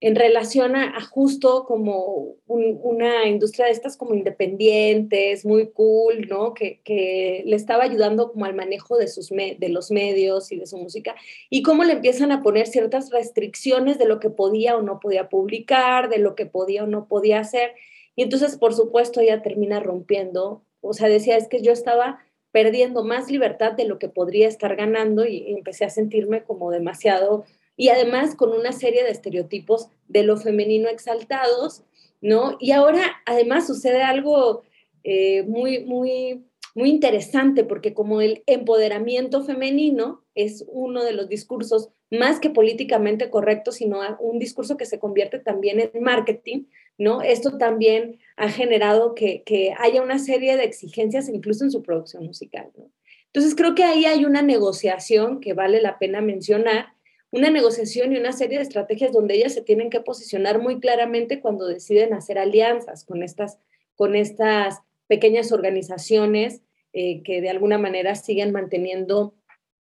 en 0.00 0.14
relación 0.14 0.76
a, 0.76 1.00
justo 1.00 1.64
como 1.64 2.36
una 2.46 3.26
industria 3.26 3.66
de 3.66 3.72
estas 3.72 3.96
como 3.96 4.14
independientes, 4.14 5.44
muy 5.44 5.70
cool, 5.70 6.28
¿no? 6.28 6.54
Que, 6.54 7.42
le 7.44 7.56
estaba 7.56 7.82
ayudando 7.82 8.30
como 8.30 8.44
al 8.44 8.54
manejo 8.54 8.96
de, 8.96 9.08
sus 9.08 9.30
de 9.30 9.68
los 9.68 9.90
medios 9.90 10.52
y 10.52 10.56
de 10.56 10.66
su 10.66 10.76
música, 10.76 11.16
y 11.50 11.62
cómo 11.62 11.82
le 11.82 11.94
empiezan 11.94 12.30
a 12.30 12.42
poner 12.42 12.68
ciertas 12.68 13.10
restricciones 13.10 13.98
de 13.98 14.06
lo 14.06 14.20
que 14.20 14.30
podía 14.30 14.76
o 14.76 14.82
no 14.82 15.00
podía 15.00 15.28
publicar, 15.28 16.08
de 16.08 16.18
lo 16.18 16.36
que 16.36 16.46
podía 16.46 16.84
o 16.84 16.86
no 16.86 17.08
podía 17.08 17.40
hacer. 17.40 17.72
Y 18.14 18.22
entonces, 18.22 18.56
por 18.56 18.74
supuesto, 18.74 19.20
ella 19.20 19.42
termina 19.42 19.80
rompiendo, 19.80 20.62
o 20.80 20.92
sea, 20.92 21.08
decía, 21.08 21.36
es 21.36 21.48
que 21.48 21.60
yo 21.60 21.72
estaba 21.72 22.20
perdiendo 22.52 23.04
más 23.04 23.30
libertad 23.30 23.72
de 23.72 23.84
lo 23.84 23.98
que 23.98 24.08
podría 24.08 24.48
estar 24.48 24.76
ganando 24.76 25.26
y 25.26 25.44
empecé 25.48 25.84
a 25.84 25.90
sentirme 25.90 26.44
como 26.44 26.70
demasiado 26.70 27.44
y 27.78 27.90
además 27.90 28.34
con 28.34 28.52
una 28.52 28.72
serie 28.72 29.04
de 29.04 29.10
estereotipos 29.10 29.88
de 30.08 30.24
lo 30.24 30.36
femenino 30.36 30.88
exaltados, 30.88 31.84
¿no? 32.20 32.56
Y 32.58 32.72
ahora 32.72 33.22
además 33.24 33.68
sucede 33.68 34.02
algo 34.02 34.64
eh, 35.04 35.44
muy, 35.44 35.84
muy, 35.84 36.44
muy 36.74 36.90
interesante 36.90 37.62
porque 37.62 37.94
como 37.94 38.20
el 38.20 38.42
empoderamiento 38.46 39.44
femenino 39.44 40.24
es 40.34 40.64
uno 40.66 41.04
de 41.04 41.12
los 41.12 41.28
discursos 41.28 41.90
más 42.10 42.40
que 42.40 42.50
políticamente 42.50 43.30
correctos, 43.30 43.76
sino 43.76 44.00
un 44.18 44.40
discurso 44.40 44.76
que 44.76 44.84
se 44.84 44.98
convierte 44.98 45.38
también 45.38 45.78
en 45.78 46.02
marketing, 46.02 46.64
¿no? 46.98 47.22
Esto 47.22 47.58
también 47.58 48.18
ha 48.36 48.48
generado 48.48 49.14
que, 49.14 49.44
que 49.44 49.72
haya 49.78 50.02
una 50.02 50.18
serie 50.18 50.56
de 50.56 50.64
exigencias 50.64 51.28
incluso 51.28 51.62
en 51.62 51.70
su 51.70 51.84
producción 51.84 52.26
musical, 52.26 52.72
¿no? 52.76 52.90
Entonces 53.26 53.54
creo 53.54 53.76
que 53.76 53.84
ahí 53.84 54.04
hay 54.04 54.24
una 54.24 54.42
negociación 54.42 55.38
que 55.38 55.52
vale 55.52 55.80
la 55.80 55.98
pena 55.98 56.20
mencionar 56.20 56.97
una 57.30 57.50
negociación 57.50 58.12
y 58.12 58.18
una 58.18 58.32
serie 58.32 58.58
de 58.58 58.62
estrategias 58.62 59.12
donde 59.12 59.34
ellas 59.34 59.54
se 59.54 59.62
tienen 59.62 59.90
que 59.90 60.00
posicionar 60.00 60.60
muy 60.60 60.80
claramente 60.80 61.40
cuando 61.40 61.66
deciden 61.66 62.14
hacer 62.14 62.38
alianzas 62.38 63.04
con 63.04 63.22
estas, 63.22 63.58
con 63.96 64.16
estas 64.16 64.80
pequeñas 65.06 65.52
organizaciones 65.52 66.62
eh, 66.92 67.22
que 67.22 67.40
de 67.40 67.50
alguna 67.50 67.78
manera 67.78 68.14
siguen 68.14 68.52
manteniendo 68.52 69.34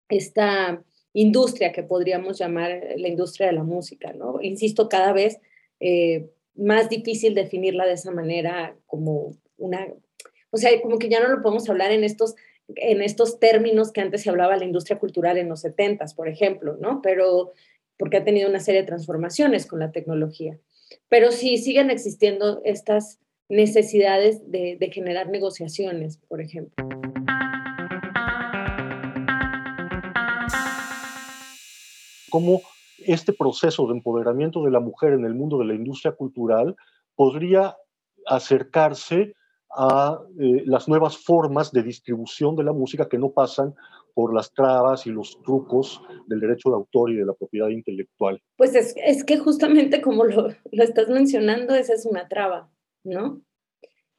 esta 0.09 0.83
industria 1.13 1.71
que 1.71 1.83
podríamos 1.83 2.37
llamar 2.37 2.81
la 2.97 3.07
industria 3.07 3.47
de 3.47 3.53
la 3.53 3.63
música, 3.63 4.13
¿no? 4.13 4.41
Insisto, 4.41 4.89
cada 4.89 5.13
vez 5.13 5.39
eh, 5.79 6.29
más 6.55 6.89
difícil 6.89 7.33
definirla 7.33 7.85
de 7.85 7.93
esa 7.93 8.11
manera 8.11 8.75
como 8.85 9.37
una, 9.57 9.87
o 10.51 10.57
sea, 10.57 10.69
como 10.81 10.99
que 10.99 11.09
ya 11.09 11.19
no 11.19 11.29
lo 11.29 11.41
podemos 11.41 11.69
hablar 11.69 11.91
en 11.91 12.03
estos 12.03 12.35
en 12.75 13.01
estos 13.01 13.39
términos 13.39 13.91
que 13.91 14.01
antes 14.01 14.23
se 14.23 14.29
hablaba 14.29 14.57
la 14.57 14.65
industria 14.65 14.99
cultural 14.99 15.37
en 15.37 15.49
los 15.49 15.61
70, 15.61 16.05
por 16.15 16.27
ejemplo, 16.27 16.77
¿no? 16.79 17.01
Pero 17.01 17.53
porque 17.97 18.17
ha 18.17 18.23
tenido 18.23 18.49
una 18.49 18.59
serie 18.59 18.81
de 18.81 18.87
transformaciones 18.87 19.65
con 19.65 19.79
la 19.79 19.91
tecnología. 19.91 20.59
Pero 21.09 21.31
sí 21.31 21.57
siguen 21.57 21.89
existiendo 21.89 22.61
estas 22.63 23.19
necesidades 23.49 24.51
de, 24.51 24.77
de 24.79 24.91
generar 24.91 25.29
negociaciones, 25.29 26.17
por 26.27 26.41
ejemplo. 26.41 26.75
¿Cómo 32.29 32.61
este 33.05 33.31
proceso 33.31 33.87
de 33.87 33.93
empoderamiento 33.93 34.63
de 34.63 34.71
la 34.71 34.79
mujer 34.79 35.13
en 35.13 35.25
el 35.25 35.33
mundo 35.33 35.57
de 35.59 35.65
la 35.65 35.73
industria 35.73 36.11
cultural 36.11 36.75
podría 37.15 37.77
acercarse 38.25 39.33
a 39.75 40.21
eh, 40.39 40.63
las 40.65 40.87
nuevas 40.87 41.17
formas 41.17 41.71
de 41.71 41.83
distribución 41.83 42.55
de 42.55 42.63
la 42.63 42.73
música 42.73 43.07
que 43.07 43.17
no 43.17 43.31
pasan 43.31 43.75
por 44.13 44.33
las 44.33 44.51
trabas 44.51 45.05
y 45.05 45.11
los 45.11 45.39
trucos 45.43 46.01
del 46.25 46.39
derecho 46.39 46.69
de 46.69 46.75
autor 46.75 47.11
y 47.11 47.17
de 47.17 47.25
la 47.25 47.33
propiedad 47.33 47.69
intelectual. 47.69 48.41
Pues 48.55 48.73
es, 48.73 48.95
es 48.97 49.23
que 49.23 49.37
justamente 49.37 50.01
como 50.01 50.23
lo, 50.23 50.47
lo, 50.71 50.83
estás 50.83 51.07
mencionando, 51.09 51.75
esa 51.75 51.93
es 51.93 52.05
una 52.05 52.27
traba, 52.27 52.71
¿no? 53.03 53.41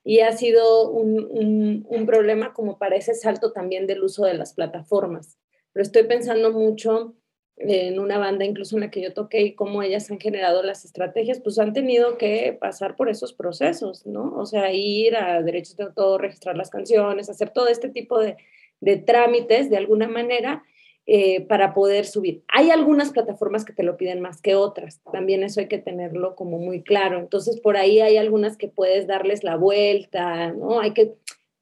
Y 0.05 0.21
ha 0.21 0.33
sido 0.33 0.91
un, 0.91 1.27
un, 1.29 1.85
un, 1.89 2.07
problema 2.07 2.55
como 2.55 2.79
para 2.79 2.95
ese 2.95 3.15
salto 3.15 3.53
también 3.53 3.89
del 3.89 4.05
uso 4.05 4.25
de 4.25 4.35
las 4.35 4.55
plataformas. 4.55 5.37
Pero 5.73 5.83
estoy 5.83 6.05
pensando 6.05 6.53
mucho 6.53 7.17
en 7.61 7.99
una 7.99 8.19
banda 8.19 8.45
incluso 8.45 8.77
en 8.77 8.81
la 8.81 8.91
que 8.91 9.01
yo 9.01 9.13
toqué 9.13 9.43
y 9.43 9.55
cómo 9.55 9.83
ellas 9.83 10.11
han 10.11 10.21
generado 10.21 10.63
las 10.63 10.85
estrategias, 10.85 11.41
pues 11.41 11.59
han 11.59 11.73
tenido 11.73 12.19
que 12.19 12.57
pasar 12.59 12.97
por 12.97 13.09
esos 13.09 13.33
procesos, 13.33 14.07
¿no? 14.07 14.35
O 14.37 14.47
sea, 14.47 14.73
ir 14.73 15.17
a 15.17 15.43
derechos 15.43 15.77
de 15.77 15.85
autor, 15.85 16.21
registrar 16.21 16.57
las 16.57 16.71
canciones, 16.71 17.29
hacer 17.29 17.51
todo 17.51 17.69
este 17.69 17.89
tipo 17.89 18.19
de, 18.19 18.37
de 18.81 18.97
trámites 18.97 19.71
de 19.71 19.77
alguna 19.77 20.09
manera 20.09 20.63
eh, 21.11 21.41
para 21.47 21.73
poder 21.73 22.05
subir. 22.05 22.43
Hay 22.49 22.71
algunas 22.71 23.13
plataformas 23.13 23.65
que 23.65 23.73
te 23.73 23.83
lo 23.83 23.97
piden 23.97 24.21
más 24.21 24.43
que 24.43 24.55
otras, 24.55 25.01
también 25.11 25.43
eso 25.43 25.61
hay 25.61 25.67
que 25.67 25.79
tenerlo 25.79 26.37
como 26.37 26.59
muy 26.59 26.83
claro. 26.83 27.19
Entonces, 27.19 27.61
por 27.61 27.79
ahí 27.79 28.01
hay 28.01 28.19
algunas 28.19 28.59
que 28.59 28.69
puedes 28.69 29.07
darles 29.07 29.43
la 29.43 29.57
vuelta, 29.57 30.53
¿no? 30.53 30.81
Hay 30.81 30.93
que, 30.93 31.15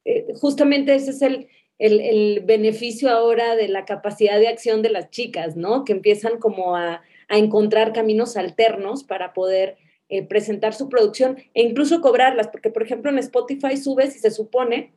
eh, 0.04 0.26
justamente 0.34 0.96
ese 0.96 1.12
es 1.12 1.22
el, 1.22 1.46
el, 1.78 2.40
beneficio 2.44 3.10
ahora 3.10 3.56
de 3.56 3.68
la 3.68 3.84
capacidad 3.84 4.38
de 4.38 4.48
acción 4.48 4.82
de 4.82 4.90
las 4.90 5.10
chicas, 5.10 5.56
¿no? 5.56 5.84
Que 5.84 5.92
empiezan 5.92 6.38
como 6.38 6.76
a, 6.76 7.02
encontrar 7.28 7.92
caminos 7.92 8.36
alternos 8.36 9.02
para 9.02 9.32
poder 9.32 9.76
eh, 10.08 10.22
presentar 10.22 10.74
su 10.74 10.88
producción 10.88 11.38
e 11.54 11.62
incluso 11.62 12.00
cobrarlas, 12.00 12.46
porque 12.46 12.70
por 12.70 12.84
ejemplo 12.84 13.10
en 13.10 13.18
Spotify 13.18 13.76
subes 13.76 14.14
y 14.14 14.20
se 14.20 14.30
supone, 14.30 14.92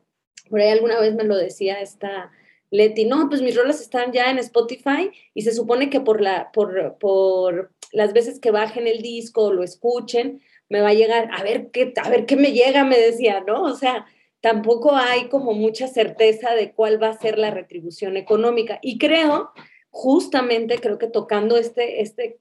por 0.48 0.60
ahí 0.60 0.68
alguna 0.68 1.00
vez 1.00 1.16
me 1.16 1.24
lo 1.24 1.36
decía 1.36 1.80
esta 1.80 2.30
Leti, 2.70 3.04
no, 3.04 3.28
pues 3.28 3.42
mis 3.42 3.56
rolas 3.56 3.80
están 3.80 4.12
ya 4.12 4.30
en 4.30 4.38
Spotify 4.38 5.10
y 5.34 5.42
se 5.42 5.52
supone 5.52 5.90
que 5.90 6.00
por, 6.00 6.20
la, 6.20 6.52
por, 6.52 6.96
por 6.98 7.72
las 7.90 8.12
veces 8.12 8.38
que 8.38 8.52
bajen 8.52 8.86
el 8.86 9.02
disco 9.02 9.46
o 9.46 9.52
lo 9.52 9.64
escuchen, 9.64 10.40
me 10.68 10.80
va 10.80 10.90
a 10.90 10.94
llegar, 10.94 11.28
a 11.32 11.42
ver 11.42 11.70
qué, 11.72 11.92
a 12.00 12.08
ver 12.08 12.26
qué 12.26 12.36
me 12.36 12.52
llega, 12.52 12.84
me 12.84 12.98
decía, 12.98 13.42
¿no? 13.44 13.64
O 13.64 13.74
sea, 13.74 14.06
tampoco 14.40 14.94
hay 14.94 15.28
como 15.28 15.52
mucha 15.52 15.88
certeza 15.88 16.54
de 16.54 16.72
cuál 16.72 17.02
va 17.02 17.08
a 17.08 17.18
ser 17.18 17.38
la 17.38 17.50
retribución 17.50 18.16
económica. 18.16 18.78
Y 18.82 18.98
creo, 18.98 19.50
justamente 19.90 20.78
creo 20.78 20.98
que 20.98 21.08
tocando 21.08 21.56
este, 21.56 22.00
este, 22.00 22.38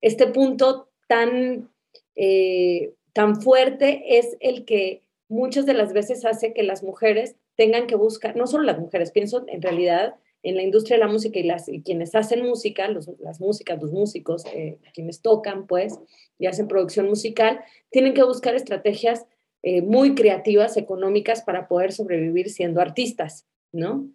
este 0.00 0.26
punto 0.28 0.88
tan, 1.08 1.70
eh, 2.16 2.92
tan 3.12 3.40
fuerte 3.40 4.18
es 4.18 4.36
el 4.40 4.64
que 4.64 5.02
muchas 5.28 5.66
de 5.66 5.74
las 5.74 5.92
veces 5.92 6.24
hace 6.24 6.52
que 6.52 6.62
las 6.62 6.82
mujeres 6.82 7.36
tengan 7.56 7.86
que 7.86 7.96
buscar, 7.96 8.36
no 8.36 8.46
solo 8.46 8.64
las 8.64 8.78
mujeres, 8.78 9.10
pienso 9.10 9.44
en 9.48 9.62
realidad 9.62 10.14
en 10.42 10.56
la 10.56 10.62
industria 10.62 10.96
de 10.96 11.04
la 11.04 11.12
música 11.12 11.38
y, 11.38 11.44
las, 11.44 11.70
quienes 11.84 12.14
hacen 12.14 12.44
música, 12.44 12.88
las 12.88 13.40
músicas, 13.40 13.80
los 13.80 13.92
músicos, 13.92 14.44
eh, 14.46 14.78
quienes 14.92 15.20
tocan, 15.20 15.66
pues, 15.66 15.98
y 16.38 16.46
hacen 16.46 16.66
producción 16.66 17.08
musical, 17.08 17.60
tienen 17.90 18.14
que 18.14 18.24
buscar 18.24 18.54
estrategias 18.56 19.26
eh, 19.62 19.82
muy 19.82 20.14
creativas, 20.14 20.76
económicas 20.76 21.42
para 21.42 21.68
poder 21.68 21.92
sobrevivir 21.92 22.50
siendo 22.50 22.80
artistas, 22.80 23.46
¿no? 23.72 24.08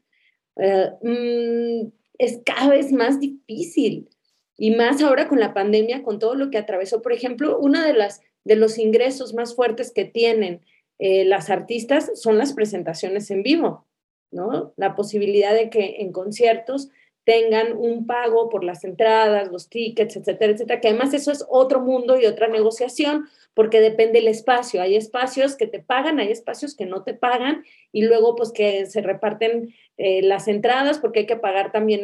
Eh, 0.58 0.92
mm, 1.02 1.92
es 2.18 2.42
cada 2.46 2.70
vez 2.70 2.92
más 2.92 3.20
difícil 3.20 4.10
y 4.58 4.72
más 4.72 5.02
ahora 5.02 5.28
con 5.28 5.40
la 5.40 5.54
pandemia, 5.54 6.04
con 6.04 6.20
todo 6.20 6.36
lo 6.36 6.50
que 6.50 6.58
atravesó. 6.58 7.02
Por 7.02 7.14
ejemplo, 7.14 7.60
uno 7.60 7.82
de, 7.82 7.94
las, 7.94 8.22
de 8.44 8.56
los 8.56 8.78
ingresos 8.78 9.34
más 9.34 9.56
fuertes 9.56 9.92
que 9.92 10.06
tienen 10.06 10.62
eh, 11.00 11.26
las 11.26 11.50
artistas 11.50 12.12
son 12.16 12.38
las 12.38 12.54
presentaciones 12.54 13.30
en 13.30 13.44
vivo, 13.44 13.86
¿no? 14.32 14.74
La 14.78 14.96
posibilidad 14.96 15.54
de 15.54 15.70
que 15.70 15.98
en 16.00 16.12
conciertos 16.12 16.90
tengan 17.24 17.78
un 17.78 18.08
pago 18.08 18.50
por 18.50 18.64
las 18.64 18.84
entradas, 18.84 19.52
los 19.52 19.70
tickets, 19.70 20.16
etcétera, 20.16 20.54
etcétera, 20.54 20.82
que 20.82 20.88
además 20.88 21.14
eso 21.14 21.32
es 21.32 21.46
otro 21.50 21.82
mundo 21.82 22.20
y 22.20 22.26
otra 22.26 22.48
negociación, 22.48 23.28
porque 23.58 23.82
depende 23.82 24.20
el 24.20 24.28
espacio. 24.28 24.84
Hay 24.84 24.96
espacios 24.96 25.56
que 25.56 25.66
te 25.66 25.80
pagan, 25.80 26.20
hay 26.20 26.32
espacios 26.32 26.76
que 26.76 26.86
no 26.86 27.02
te 27.02 27.16
pagan, 27.16 27.66
y 27.92 28.04
luego 28.04 28.36
pues 28.36 28.52
que 28.52 28.86
se 28.86 29.02
reparten 29.02 29.74
eh, 29.98 30.22
las 30.22 30.48
entradas, 30.48 31.00
porque 31.00 31.22
hay 31.22 31.26
que 31.26 31.38
pagar 31.38 31.72
también 31.72 32.02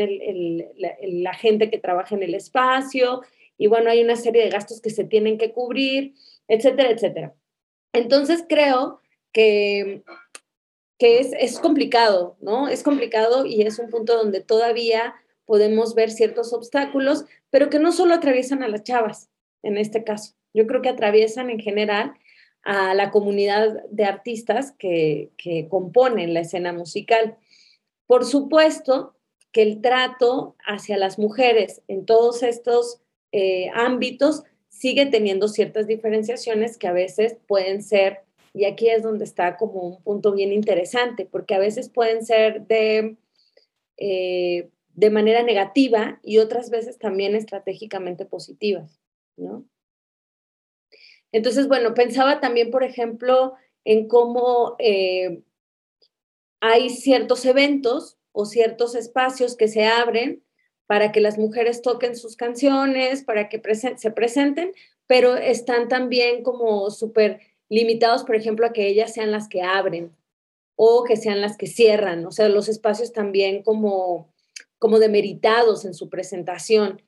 la, 0.78 1.34
gente 1.36 1.70
que 1.70 1.78
trabaja 1.78 2.16
en 2.16 2.24
el 2.24 2.34
espacio, 2.34 3.22
y 3.56 3.68
bueno, 3.68 3.92
hay 3.92 4.02
una 4.02 4.16
serie 4.16 4.42
de 4.42 4.50
gastos 4.50 4.82
que 4.82 4.90
se 4.90 5.04
tienen 5.04 5.38
que 5.38 5.52
cubrir, 5.52 6.16
etcétera, 6.48 6.90
etcétera. 6.90 7.36
Entonces 7.94 8.44
creo 8.50 9.00
que 9.32 10.02
que 10.98 11.20
es, 11.20 11.60
complicado, 11.60 12.38
¿no? 12.40 12.68
Es 12.68 12.82
complicado 12.82 13.46
y 13.46 13.62
es 13.62 13.78
un 13.78 13.90
punto 13.90 14.16
donde 14.16 14.42
todavía 14.42 15.14
podemos 15.46 15.94
ver 15.94 16.10
ciertos 16.10 16.52
obstáculos, 16.54 17.26
pero 17.52 17.70
que 17.70 17.78
no 17.78 17.92
solo 17.92 18.16
atraviesan 18.16 18.64
a 18.64 18.70
las 18.70 18.84
chavas, 18.84 19.30
en 19.64 19.78
este 19.78 20.04
caso. 20.04 20.34
Yo 20.54 20.68
creo 20.68 20.82
que 20.82 20.90
atraviesan 20.90 21.50
en 21.50 21.60
general 21.60 22.14
a 22.64 22.94
la 22.94 23.12
comunidad 23.12 23.84
de 23.90 24.06
artistas 24.06 24.74
que, 24.78 25.32
componen 25.70 26.34
la 26.34 26.42
escena 26.42 26.72
musical. 26.72 27.38
Por 28.08 28.26
supuesto 28.26 29.16
que 29.52 29.62
el 29.62 29.82
trato 29.82 30.56
hacia 30.66 30.98
las 30.98 31.20
mujeres 31.20 31.82
en 31.88 32.06
todos 32.06 32.42
estos 32.44 33.02
eh, 33.32 33.70
ámbitos 33.74 34.44
sigue 34.70 35.06
teniendo 35.06 35.48
ciertas 35.48 35.88
diferenciaciones 35.88 36.78
que 36.78 36.88
a 36.88 36.94
veces 36.94 37.38
pueden 37.48 37.84
ser 37.84 38.22
y 38.54 38.66
aquí 38.66 38.90
es 38.90 39.02
donde 39.02 39.26
está 39.26 39.58
como 39.58 39.82
un 39.82 40.04
punto 40.04 40.32
bien 40.32 40.54
interesante, 40.54 41.26
porque 41.26 41.56
a 41.56 41.60
veces 41.60 41.90
pueden 41.90 42.24
ser 42.24 42.68
de, 42.68 43.18
eh, 43.98 44.70
de 44.94 45.10
manera 45.10 45.42
negativa 45.42 46.20
y 46.24 46.38
otras 46.38 46.70
veces 46.70 47.00
también 47.00 47.36
estratégicamente 47.36 48.26
positivas, 48.26 49.00
¿no? 49.38 49.66
Entonces, 51.34 51.68
bueno, 51.68 51.94
pensaba 51.94 52.40
también, 52.40 52.72
por 52.72 52.84
ejemplo, 52.84 53.56
en 53.84 54.08
cómo 54.08 54.76
eh, 54.80 55.42
hay 56.62 56.90
ciertos 56.90 57.44
eventos 57.46 58.18
o 58.32 58.46
ciertos 58.46 58.96
espacios 58.96 59.58
que 59.58 59.68
se 59.68 59.86
abren 59.86 60.44
para 60.86 61.12
que 61.12 61.22
las 61.22 61.38
mujeres 61.38 61.82
toquen 61.82 62.16
sus 62.16 62.36
canciones, 62.36 63.24
para 63.24 63.50
que 63.50 63.62
se 63.98 64.12
presenten, 64.12 64.74
pero 65.08 65.36
están 65.36 65.88
también 65.88 66.44
como 66.44 66.90
súper 66.92 67.42
limitados, 67.68 68.24
por 68.24 68.36
ejemplo, 68.36 68.68
a 68.68 68.74
que 68.74 68.88
ellas 68.88 69.14
sean 69.14 69.32
las 69.32 69.50
que 69.50 69.64
abren 69.64 70.16
o 70.76 71.04
que 71.04 71.18
sean 71.18 71.42
las 71.42 71.58
que 71.58 71.68
cierran, 71.68 72.26
o 72.26 72.32
sea, 72.32 72.48
los 72.50 72.70
espacios 72.70 73.12
también 73.12 73.64
como, 73.64 74.32
como 74.78 75.00
demeritados 75.00 75.84
en 75.86 75.94
su 75.94 76.10
presentación. 76.10 77.02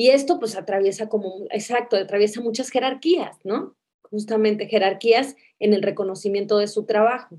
Y 0.00 0.08
esto 0.08 0.38
pues 0.38 0.56
atraviesa 0.56 1.10
como, 1.10 1.44
exacto, 1.50 1.94
atraviesa 1.94 2.40
muchas 2.40 2.70
jerarquías, 2.70 3.36
¿no? 3.44 3.76
Justamente 4.00 4.66
jerarquías 4.66 5.36
en 5.58 5.74
el 5.74 5.82
reconocimiento 5.82 6.56
de 6.56 6.68
su 6.68 6.86
trabajo. 6.86 7.38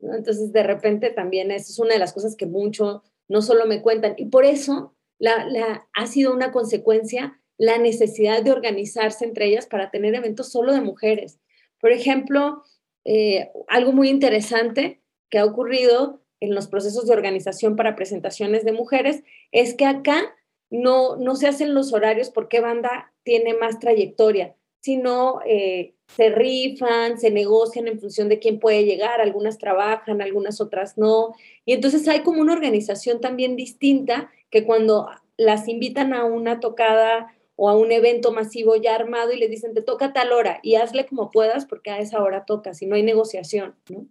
Entonces, 0.00 0.52
de 0.52 0.64
repente 0.64 1.10
también 1.10 1.52
eso 1.52 1.70
es 1.70 1.78
una 1.78 1.92
de 1.92 2.00
las 2.00 2.12
cosas 2.12 2.34
que 2.34 2.46
mucho 2.46 3.04
no 3.28 3.42
solo 3.42 3.64
me 3.66 3.80
cuentan. 3.80 4.14
Y 4.16 4.24
por 4.24 4.44
eso 4.44 4.96
la, 5.20 5.86
ha 5.92 6.06
sido 6.08 6.34
una 6.34 6.50
consecuencia 6.50 7.40
la 7.58 7.78
necesidad 7.78 8.42
de 8.42 8.50
organizarse 8.50 9.24
entre 9.24 9.46
ellas 9.46 9.66
para 9.66 9.92
tener 9.92 10.16
eventos 10.16 10.50
solo 10.50 10.72
de 10.72 10.80
mujeres. 10.80 11.38
Por 11.80 11.92
ejemplo, 11.92 12.64
eh, 13.04 13.52
algo 13.68 13.92
muy 13.92 14.08
interesante 14.08 15.00
que 15.30 15.38
ha 15.38 15.44
ocurrido 15.44 16.24
en 16.40 16.56
los 16.56 16.66
procesos 16.66 17.06
de 17.06 17.14
organización 17.14 17.76
para 17.76 17.94
presentaciones 17.94 18.64
de 18.64 18.72
mujeres 18.72 19.22
es 19.52 19.74
que 19.74 19.86
acá 19.86 20.34
no, 20.74 21.16
no 21.16 21.36
se 21.36 21.46
hacen 21.46 21.74
los 21.74 21.92
horarios 21.92 22.30
porque 22.30 22.60
banda 22.60 23.12
tiene 23.22 23.54
más 23.54 23.78
trayectoria, 23.78 24.56
sino 24.80 25.40
eh, 25.46 25.94
se 26.08 26.30
rifan, 26.30 27.18
se 27.18 27.30
negocian 27.30 27.88
en 27.88 28.00
función 28.00 28.28
de 28.28 28.38
quién 28.38 28.58
puede 28.58 28.84
llegar, 28.84 29.20
algunas 29.20 29.58
trabajan, 29.58 30.20
algunas 30.20 30.60
otras 30.60 30.98
no. 30.98 31.34
Y 31.64 31.72
entonces 31.72 32.06
hay 32.08 32.20
como 32.20 32.40
una 32.40 32.52
organización 32.52 33.20
también 33.20 33.56
distinta 33.56 34.30
que 34.50 34.64
cuando 34.64 35.08
las 35.36 35.68
invitan 35.68 36.12
a 36.12 36.24
una 36.24 36.60
tocada 36.60 37.34
o 37.56 37.68
a 37.68 37.76
un 37.76 37.92
evento 37.92 38.32
masivo 38.32 38.76
ya 38.76 38.94
armado 38.94 39.32
y 39.32 39.38
le 39.38 39.48
dicen, 39.48 39.74
te 39.74 39.82
toca 39.82 40.12
tal 40.12 40.32
hora 40.32 40.58
y 40.62 40.74
hazle 40.74 41.06
como 41.06 41.30
puedas 41.30 41.66
porque 41.66 41.90
a 41.90 41.98
esa 41.98 42.22
hora 42.22 42.44
toca, 42.44 42.74
si 42.74 42.86
no 42.86 42.96
hay 42.96 43.02
negociación, 43.02 43.76
¿no? 43.88 44.06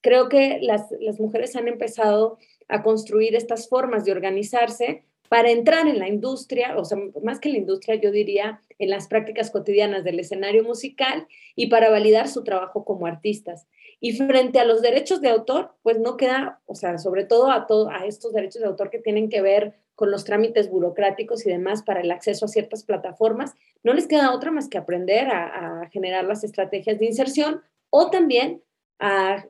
Creo 0.00 0.28
que 0.28 0.58
las, 0.62 0.86
las 1.00 1.18
mujeres 1.18 1.56
han 1.56 1.66
empezado 1.66 2.38
a 2.68 2.82
construir 2.82 3.34
estas 3.34 3.68
formas 3.68 4.04
de 4.04 4.12
organizarse 4.12 5.04
para 5.28 5.50
entrar 5.50 5.86
en 5.86 5.98
la 5.98 6.08
industria, 6.08 6.76
o 6.76 6.84
sea, 6.84 6.98
más 7.22 7.40
que 7.40 7.48
en 7.48 7.54
la 7.54 7.60
industria, 7.60 7.96
yo 7.96 8.10
diría 8.10 8.62
en 8.78 8.90
las 8.90 9.08
prácticas 9.08 9.50
cotidianas 9.50 10.04
del 10.04 10.20
escenario 10.20 10.64
musical 10.64 11.26
y 11.54 11.66
para 11.66 11.90
validar 11.90 12.28
su 12.28 12.44
trabajo 12.44 12.84
como 12.84 13.06
artistas. 13.06 13.66
Y 14.00 14.12
frente 14.12 14.60
a 14.60 14.64
los 14.64 14.80
derechos 14.80 15.20
de 15.20 15.28
autor, 15.28 15.74
pues 15.82 15.98
no 15.98 16.16
queda, 16.16 16.60
o 16.66 16.74
sea, 16.74 16.98
sobre 16.98 17.24
todo 17.24 17.50
a, 17.50 17.66
todo, 17.66 17.90
a 17.90 18.06
estos 18.06 18.32
derechos 18.32 18.62
de 18.62 18.68
autor 18.68 18.90
que 18.90 19.00
tienen 19.00 19.28
que 19.28 19.42
ver 19.42 19.74
con 19.98 20.12
los 20.12 20.24
trámites 20.24 20.70
burocráticos 20.70 21.44
y 21.44 21.50
demás 21.50 21.82
para 21.82 22.02
el 22.02 22.12
acceso 22.12 22.44
a 22.44 22.48
ciertas 22.48 22.84
plataformas, 22.84 23.54
no 23.82 23.94
les 23.94 24.06
queda 24.06 24.32
otra 24.32 24.52
más 24.52 24.68
que 24.68 24.78
aprender 24.78 25.26
a, 25.26 25.88
generar 25.90 26.24
las 26.24 26.44
estrategias 26.44 27.00
de 27.00 27.06
inserción 27.06 27.62
o 27.90 28.08
también 28.08 28.62
a 29.00 29.44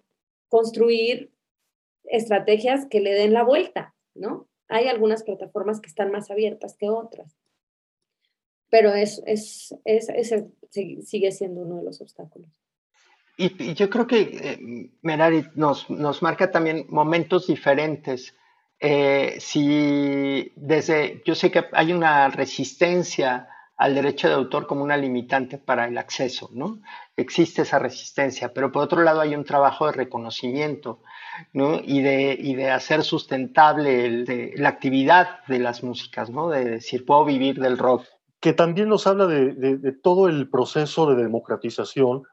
construir 0.48 1.30
estrategias 2.04 2.86
que 2.86 3.00
le 3.00 3.12
den 3.12 3.34
la 3.34 3.42
vuelta, 3.42 3.94
¿no? 4.14 4.47
Hay 4.68 4.88
algunas 4.88 5.22
plataformas 5.22 5.80
que 5.80 5.88
están 5.88 6.10
más 6.10 6.30
abiertas 6.30 6.76
que 6.76 6.90
otras, 6.90 7.36
pero 8.70 8.92
es, 8.92 9.22
es, 9.26 9.74
es, 9.84 10.34
sigue 10.70 11.32
siendo 11.32 11.62
uno 11.62 11.76
de 11.76 11.84
los 11.84 12.00
obstáculos. 12.00 12.50
Y, 13.36 13.74
yo 13.74 13.88
creo 13.88 14.06
que 14.06 14.20
eh, 14.20 14.90
Merari 15.02 15.46
nos, 15.54 15.88
nos 15.88 16.22
marca 16.22 16.50
también 16.50 16.86
momentos 16.88 17.46
diferentes 17.46 18.34
eh, 18.80 19.36
si 19.40 20.52
desde, 20.54 21.22
yo 21.24 21.34
sé 21.34 21.50
que 21.50 21.64
hay 21.72 21.92
una 21.92 22.28
resistencia 22.28 23.48
al 23.78 23.94
derecho 23.94 24.28
de 24.28 24.34
autor 24.34 24.66
como 24.66 24.82
una 24.82 24.96
limitante 24.96 25.56
para 25.56 25.86
el 25.86 25.96
acceso, 25.96 26.50
¿no? 26.52 26.80
Existe 27.16 27.62
esa 27.62 27.78
resistencia, 27.78 28.52
pero 28.52 28.72
por 28.72 28.82
otro 28.82 29.02
lado 29.02 29.20
hay 29.20 29.36
un 29.36 29.44
trabajo 29.44 29.86
de 29.86 29.92
reconocimiento, 29.92 31.00
¿no? 31.52 31.80
Y 31.82 32.02
de, 32.02 32.36
y 32.38 32.56
de 32.56 32.70
hacer 32.70 33.04
sustentable 33.04 34.52
la 34.56 34.68
actividad 34.68 35.44
de 35.46 35.60
las 35.60 35.84
músicas, 35.84 36.28
¿no? 36.28 36.48
De 36.48 36.64
decir, 36.64 37.06
puedo 37.06 37.24
vivir 37.24 37.60
del 37.60 37.78
rock. 37.78 38.04
Que 38.40 38.52
también 38.52 38.88
nos 38.88 39.06
habla 39.06 39.26
de, 39.26 39.54
de 39.54 39.92
todo 39.92 40.28
el 40.28 40.50
proceso 40.50 41.06
de 41.06 41.22
democratización 41.22 42.24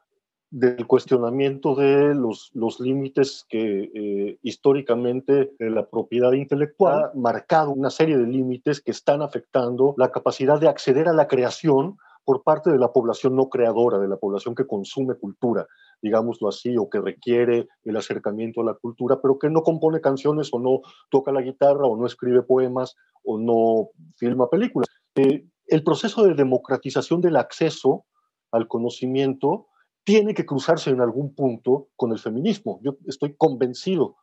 del 0.50 0.86
cuestionamiento 0.86 1.74
de 1.74 2.14
los, 2.14 2.50
los 2.54 2.78
límites 2.80 3.44
que 3.48 3.90
eh, 3.94 4.38
históricamente 4.42 5.52
la 5.58 5.86
propiedad 5.86 6.32
intelectual 6.32 7.04
ha 7.04 7.12
marcado 7.14 7.72
una 7.72 7.90
serie 7.90 8.16
de 8.16 8.26
límites 8.26 8.80
que 8.80 8.92
están 8.92 9.22
afectando 9.22 9.94
la 9.98 10.10
capacidad 10.10 10.60
de 10.60 10.68
acceder 10.68 11.08
a 11.08 11.12
la 11.12 11.26
creación 11.26 11.96
por 12.26 12.42
parte 12.42 12.70
de 12.70 12.78
la 12.78 12.92
población 12.92 13.36
no 13.36 13.48
creadora, 13.48 13.98
de 13.98 14.08
la 14.08 14.16
población 14.16 14.56
que 14.56 14.66
consume 14.66 15.14
cultura, 15.14 15.66
digámoslo 16.02 16.48
así, 16.48 16.76
o 16.76 16.90
que 16.90 17.00
requiere 17.00 17.68
el 17.84 17.96
acercamiento 17.96 18.60
a 18.60 18.64
la 18.64 18.74
cultura, 18.74 19.20
pero 19.22 19.38
que 19.38 19.48
no 19.48 19.62
compone 19.62 20.00
canciones 20.00 20.48
o 20.52 20.58
no 20.58 20.80
toca 21.08 21.30
la 21.30 21.40
guitarra 21.40 21.86
o 21.86 21.96
no 21.96 22.04
escribe 22.04 22.42
poemas 22.42 22.96
o 23.22 23.38
no 23.38 23.90
filma 24.16 24.50
películas. 24.50 24.88
Eh, 25.14 25.46
el 25.68 25.84
proceso 25.84 26.24
de 26.24 26.34
democratización 26.34 27.20
del 27.20 27.36
acceso 27.36 28.04
al 28.50 28.66
conocimiento 28.66 29.68
tiene 30.06 30.34
que 30.34 30.46
cruzarse 30.46 30.90
en 30.90 31.00
algún 31.00 31.34
punto 31.34 31.88
con 31.96 32.12
el 32.12 32.20
feminismo. 32.20 32.78
Yo 32.84 32.96
estoy 33.08 33.34
convencido. 33.36 34.16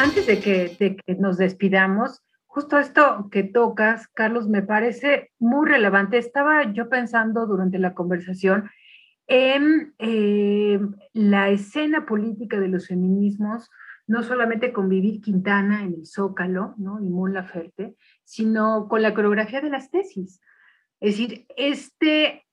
Antes 0.00 0.26
de 0.26 0.38
que, 0.40 0.96
nos 1.18 1.36
despidamos, 1.36 2.22
justo 2.46 2.78
esto 2.78 3.28
que 3.32 3.42
tocas, 3.42 4.06
Carlos, 4.14 4.48
me 4.48 4.62
parece 4.62 5.32
muy 5.40 5.68
relevante. 5.68 6.18
Estaba 6.18 6.72
yo 6.72 6.88
pensando 6.88 7.46
durante 7.46 7.80
la 7.80 7.94
conversación 7.94 8.70
en 9.26 9.92
eh, 9.98 10.78
la 11.12 11.50
escena 11.50 12.06
política 12.06 12.60
de 12.60 12.68
los 12.68 12.86
feminismos, 12.86 13.68
no 14.06 14.22
solamente 14.22 14.72
con 14.72 14.88
Vivir 14.88 15.20
Quintana 15.20 15.82
en 15.82 15.94
el 15.94 16.06
Zócalo 16.06 16.74
¿no? 16.78 17.00
y 17.00 17.08
Mon 17.08 17.34
Laferte, 17.34 17.96
sino 18.22 18.86
con 18.88 19.02
la 19.02 19.14
coreografía 19.14 19.60
de 19.60 19.70
las 19.70 19.90
tesis. 19.90 20.40
Es 21.00 21.18
decir, 21.18 21.46
este 21.56 22.44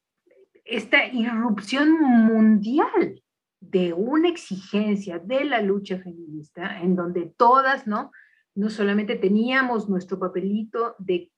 esta 0.67 1.06
irrupción 1.08 1.91
mundial 1.99 3.21
de 3.60 3.93
una 3.93 4.30
exigencia 4.30 5.19
de 5.19 5.45
la 5.45 5.62
lucha 5.62 5.97
feminista, 5.99 6.82
en 6.82 6.95
donde 6.95 7.34
todas, 7.38 7.88
¿no? 7.88 8.12
No 8.56 8.69
solamente 8.69 9.15
teníamos 9.15 9.89
nuestro 9.89 10.19
papelito 10.19 10.95
de, 10.99 11.32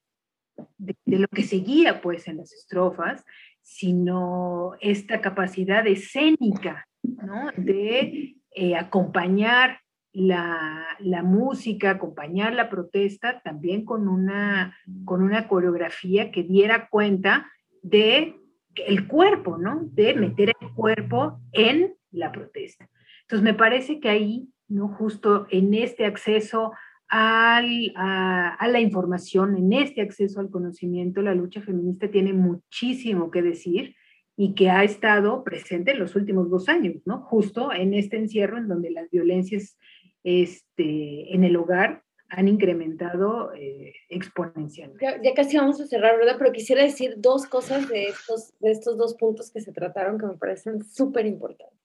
de, 0.77 0.95
lo 1.05 1.27
que 1.27 1.43
seguía, 1.43 2.01
pues, 2.01 2.27
en 2.27 2.37
las 2.37 2.53
estrofas, 2.53 3.23
sino 3.61 4.73
esta 4.81 5.21
capacidad 5.21 5.85
escénica, 5.87 6.87
¿no? 7.03 7.51
De 7.55 8.35
eh, 8.51 8.75
acompañar 8.75 9.79
la, 10.11 10.85
la, 10.99 11.23
música, 11.23 11.91
acompañar 11.91 12.53
la 12.53 12.69
protesta 12.69 13.41
también 13.41 13.85
con 13.85 14.07
una, 14.07 14.75
con 15.05 15.21
una 15.21 15.47
coreografía 15.47 16.31
que 16.31 16.43
diera 16.43 16.89
cuenta 16.89 17.49
de 17.83 18.38
el 18.75 19.08
cuerpo, 19.08 19.58
¿no? 19.58 19.82
De 19.91 20.13
meter 20.13 20.53
el 20.60 20.73
cuerpo 20.73 21.39
en 21.51 21.95
la 22.12 22.32
protesta. 22.32 22.89
Entonces, 23.21 23.43
me 23.43 23.53
parece 23.53 23.99
que 23.99 24.10
ahí, 24.10 24.49
¿no? 24.67 24.89
Justo 24.89 25.47
en 25.49 25.73
este 25.73 26.05
acceso 26.05 26.71
a, 27.10 27.62
la 27.62 28.79
información, 28.79 29.58
en 29.58 29.73
este 29.73 30.01
acceso 30.01 30.39
al 30.39 30.49
conocimiento, 30.49 31.21
la 31.21 31.34
lucha 31.34 31.62
feminista 31.62 32.10
tiene 32.10 32.34
muchísimo 32.34 33.32
que 33.32 33.41
decir 33.41 33.95
y 34.38 34.53
que 34.53 34.69
ha 34.69 34.84
estado 34.84 35.43
presente 35.43 35.91
en 35.91 35.99
los 35.99 36.15
últimos 36.15 36.49
dos 36.49 36.69
años, 36.69 37.01
¿no? 37.05 37.21
Justo 37.23 37.73
en 37.73 37.93
este 37.93 38.17
encierro 38.17 38.58
en 38.58 38.67
donde 38.67 38.91
las 38.91 39.10
violencias 39.10 39.77
este, 40.23 41.34
en 41.34 41.43
el 41.43 41.55
hogar 41.55 42.03
han 42.29 42.47
incrementado 42.47 43.53
eh, 43.53 43.93
exponencialmente. 44.07 45.19
Ya, 45.23 45.33
casi 45.33 45.57
vamos 45.57 45.81
a 45.81 45.87
cerrar, 45.87 46.17
¿verdad? 46.17 46.35
Pero 46.37 46.51
quisiera 46.51 46.83
decir 46.83 47.15
dos 47.17 47.45
cosas 47.45 47.89
de 47.89 48.07
estos, 48.07 48.53
de 48.59 48.71
estos 48.71 48.97
dos 48.97 49.15
puntos 49.15 49.51
que 49.51 49.61
se 49.61 49.71
trataron 49.71 50.19
que 50.19 50.27
me 50.27 50.37
parecen 50.37 50.83
súper 50.83 51.25
importantes. 51.25 51.79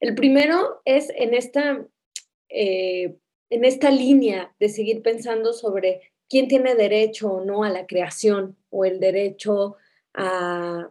El 0.00 0.14
primero 0.14 0.80
es 0.84 1.10
en 1.14 1.34
esta, 1.34 1.86
eh, 2.48 3.16
en 3.50 3.64
esta 3.64 3.90
línea 3.90 4.54
de 4.58 4.68
seguir 4.68 5.02
pensando 5.02 5.52
sobre 5.52 6.12
quién 6.28 6.48
tiene 6.48 6.74
derecho 6.74 7.32
o 7.32 7.44
no 7.44 7.64
a 7.64 7.70
la 7.70 7.86
creación 7.86 8.56
o 8.70 8.84
el 8.84 8.98
derecho 8.98 9.76
a... 10.14 10.90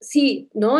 Sí, 0.00 0.48
¿no? 0.54 0.78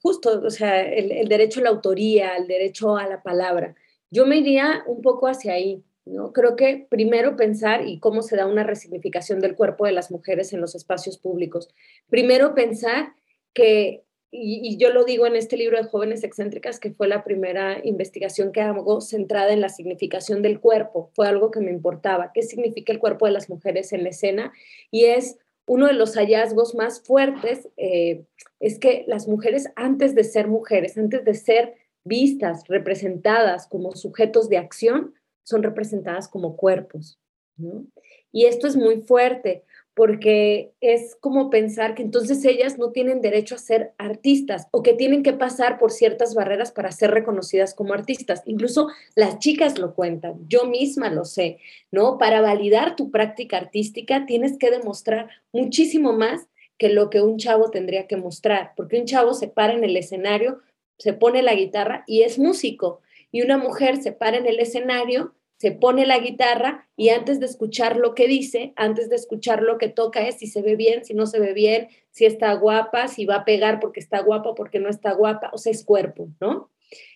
justo, 0.00 0.40
o 0.42 0.50
sea, 0.50 0.80
el, 0.80 1.12
el 1.12 1.28
derecho 1.28 1.60
a 1.60 1.64
la 1.64 1.68
autoría, 1.68 2.36
el 2.36 2.46
derecho 2.46 2.96
a 2.96 3.06
la 3.06 3.22
palabra 3.22 3.76
yo 4.10 4.26
me 4.26 4.38
iría 4.38 4.84
un 4.86 5.02
poco 5.02 5.28
hacia 5.28 5.54
ahí, 5.54 5.84
¿no? 6.04 6.32
Creo 6.32 6.56
que 6.56 6.86
primero 6.88 7.36
pensar 7.36 7.86
y 7.86 7.98
cómo 7.98 8.22
se 8.22 8.36
da 8.36 8.46
una 8.46 8.62
resignificación 8.62 9.40
del 9.40 9.56
cuerpo 9.56 9.86
de 9.86 9.92
las 9.92 10.10
mujeres 10.10 10.52
en 10.52 10.60
los 10.60 10.74
espacios 10.74 11.18
públicos. 11.18 11.68
Primero 12.08 12.54
pensar 12.54 13.14
que, 13.52 14.04
y, 14.30 14.76
yo 14.76 14.90
lo 14.90 15.04
digo 15.04 15.26
en 15.26 15.34
este 15.34 15.56
libro 15.56 15.76
de 15.76 15.88
Jóvenes 15.88 16.22
Excéntricas, 16.22 16.78
que 16.78 16.92
fue 16.92 17.08
la 17.08 17.24
primera 17.24 17.80
investigación 17.84 18.52
que 18.52 18.60
hago 18.60 19.00
centrada 19.00 19.52
en 19.52 19.60
la 19.60 19.68
significación 19.68 20.42
del 20.42 20.60
cuerpo, 20.60 21.10
fue 21.14 21.26
algo 21.26 21.50
que 21.50 21.60
me 21.60 21.70
importaba, 21.70 22.30
qué 22.32 22.42
significa 22.42 22.92
el 22.92 23.00
cuerpo 23.00 23.26
de 23.26 23.32
las 23.32 23.48
mujeres 23.50 23.92
en 23.92 24.04
la 24.04 24.10
escena, 24.10 24.52
y 24.90 25.06
es 25.06 25.38
uno 25.66 25.88
de 25.88 25.94
los 25.94 26.14
hallazgos 26.14 26.74
más 26.76 27.02
fuertes, 27.02 27.68
eh, 27.76 28.24
es 28.60 28.78
que 28.78 29.04
las 29.08 29.26
mujeres 29.26 29.68
antes 29.74 30.14
de 30.14 30.22
ser 30.22 30.46
mujeres, 30.46 30.96
antes 30.96 31.24
de 31.24 31.34
ser 31.34 31.74
vistas, 32.06 32.64
representadas 32.68 33.66
como 33.66 33.92
sujetos 33.92 34.48
de 34.48 34.58
acción, 34.58 35.14
son 35.42 35.62
representadas 35.62 36.28
como 36.28 36.56
cuerpos. 36.56 37.18
Y 38.32 38.44
esto 38.46 38.66
es 38.66 38.76
muy 38.76 39.02
fuerte 39.02 39.64
porque 39.94 40.74
es 40.82 41.16
como 41.20 41.48
pensar 41.48 41.94
que 41.94 42.02
entonces 42.02 42.44
ellas 42.44 42.76
no 42.76 42.90
tienen 42.90 43.22
derecho 43.22 43.54
a 43.54 43.58
ser 43.58 43.94
artistas 43.96 44.68
o 44.70 44.82
que 44.82 44.92
tienen 44.92 45.22
que 45.22 45.32
pasar 45.32 45.78
por 45.78 45.90
ciertas 45.90 46.34
barreras 46.34 46.70
para 46.70 46.92
ser 46.92 47.12
reconocidas 47.12 47.72
como 47.72 47.94
artistas. 47.94 48.42
Incluso 48.44 48.88
las 49.14 49.38
chicas 49.38 49.78
lo 49.78 49.94
cuentan, 49.94 50.34
yo 50.48 50.66
misma 50.66 51.08
lo 51.08 51.24
sé, 51.24 51.60
¿no? 51.90 52.18
Para 52.18 52.42
validar 52.42 52.94
tu 52.94 53.10
práctica 53.10 53.56
artística 53.56 54.26
tienes 54.26 54.58
que 54.58 54.70
demostrar 54.70 55.30
muchísimo 55.50 56.12
más 56.12 56.46
que 56.76 56.90
lo 56.90 57.08
que 57.08 57.22
un 57.22 57.38
chavo 57.38 57.70
tendría 57.70 58.06
que 58.06 58.18
mostrar, 58.18 58.72
porque 58.76 59.00
un 59.00 59.06
chavo 59.06 59.32
se 59.32 59.48
para 59.48 59.72
en 59.72 59.82
el 59.82 59.96
escenario 59.96 60.60
se 60.98 61.12
pone 61.12 61.42
la 61.42 61.54
guitarra 61.54 62.04
y 62.06 62.22
es 62.22 62.38
músico. 62.38 63.00
Y 63.32 63.42
una 63.42 63.58
mujer 63.58 64.02
se 64.02 64.12
para 64.12 64.36
en 64.36 64.46
el 64.46 64.60
escenario, 64.60 65.34
se 65.58 65.72
pone 65.72 66.06
la 66.06 66.18
guitarra 66.18 66.88
y 66.96 67.08
antes 67.08 67.40
de 67.40 67.46
escuchar 67.46 67.96
lo 67.96 68.14
que 68.14 68.26
dice, 68.26 68.72
antes 68.76 69.08
de 69.08 69.16
escuchar 69.16 69.62
lo 69.62 69.78
que 69.78 69.88
toca 69.88 70.26
es 70.26 70.36
si 70.36 70.46
se 70.46 70.62
ve 70.62 70.76
bien, 70.76 71.04
si 71.04 71.14
no 71.14 71.26
se 71.26 71.40
ve 71.40 71.54
bien, 71.54 71.88
si 72.10 72.26
está 72.26 72.52
guapa, 72.54 73.08
si 73.08 73.24
va 73.24 73.36
a 73.36 73.44
pegar 73.44 73.80
porque 73.80 74.00
está 74.00 74.20
guapa, 74.20 74.54
porque 74.54 74.80
no 74.80 74.88
está 74.88 75.12
guapa, 75.12 75.50
o 75.52 75.58
sea, 75.58 75.72
es 75.72 75.84
cuerpo, 75.84 76.28
¿no? 76.40 76.70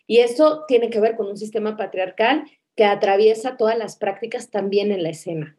Y 0.07 0.19
eso 0.19 0.64
tiene 0.66 0.90
que 0.90 1.01
ver 1.01 1.16
con 1.16 1.29
un 1.29 1.37
sistema 1.37 1.77
patriarcal 1.77 2.45
que 2.75 2.85
atraviesa 2.85 3.57
todas 3.57 3.77
las 3.77 3.97
prácticas 3.97 4.51
también 4.51 4.90
en 4.90 5.03
la 5.03 5.11
escena. 5.11 5.57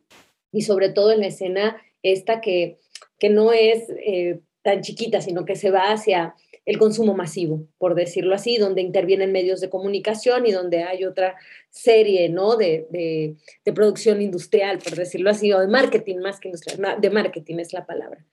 Y 0.51 0.63
sobre 0.63 0.89
todo 0.89 1.11
en 1.11 1.21
la 1.21 1.27
escena 1.27 1.81
esta 2.03 2.41
que, 2.41 2.79
que 3.19 3.29
no 3.29 3.53
es 3.53 3.89
eh, 4.05 4.39
tan 4.63 4.81
chiquita, 4.81 5.21
sino 5.21 5.45
que 5.45 5.55
se 5.55 5.71
va 5.71 5.91
hacia 5.91 6.35
el 6.71 6.79
consumo 6.79 7.13
masivo, 7.13 7.67
por 7.77 7.95
decirlo 7.95 8.33
así, 8.33 8.57
donde 8.57 8.81
intervienen 8.81 9.31
medios 9.31 9.59
de 9.59 9.69
comunicación 9.69 10.45
y 10.45 10.51
donde 10.51 10.83
hay 10.83 11.03
otra 11.03 11.35
serie, 11.69 12.29
¿no? 12.29 12.55
De, 12.55 12.87
de, 12.89 13.73
producción 13.73 14.21
industrial, 14.21 14.79
por 14.79 14.95
decirlo 14.95 15.29
así, 15.29 15.51
o 15.51 15.59
de 15.59 15.67
marketing 15.67 16.19
más 16.19 16.39
que 16.39 16.47
industrial, 16.47 16.99
de 16.99 17.09
marketing 17.09 17.57
es 17.59 17.73
la 17.73 17.85
palabra. 17.85 18.25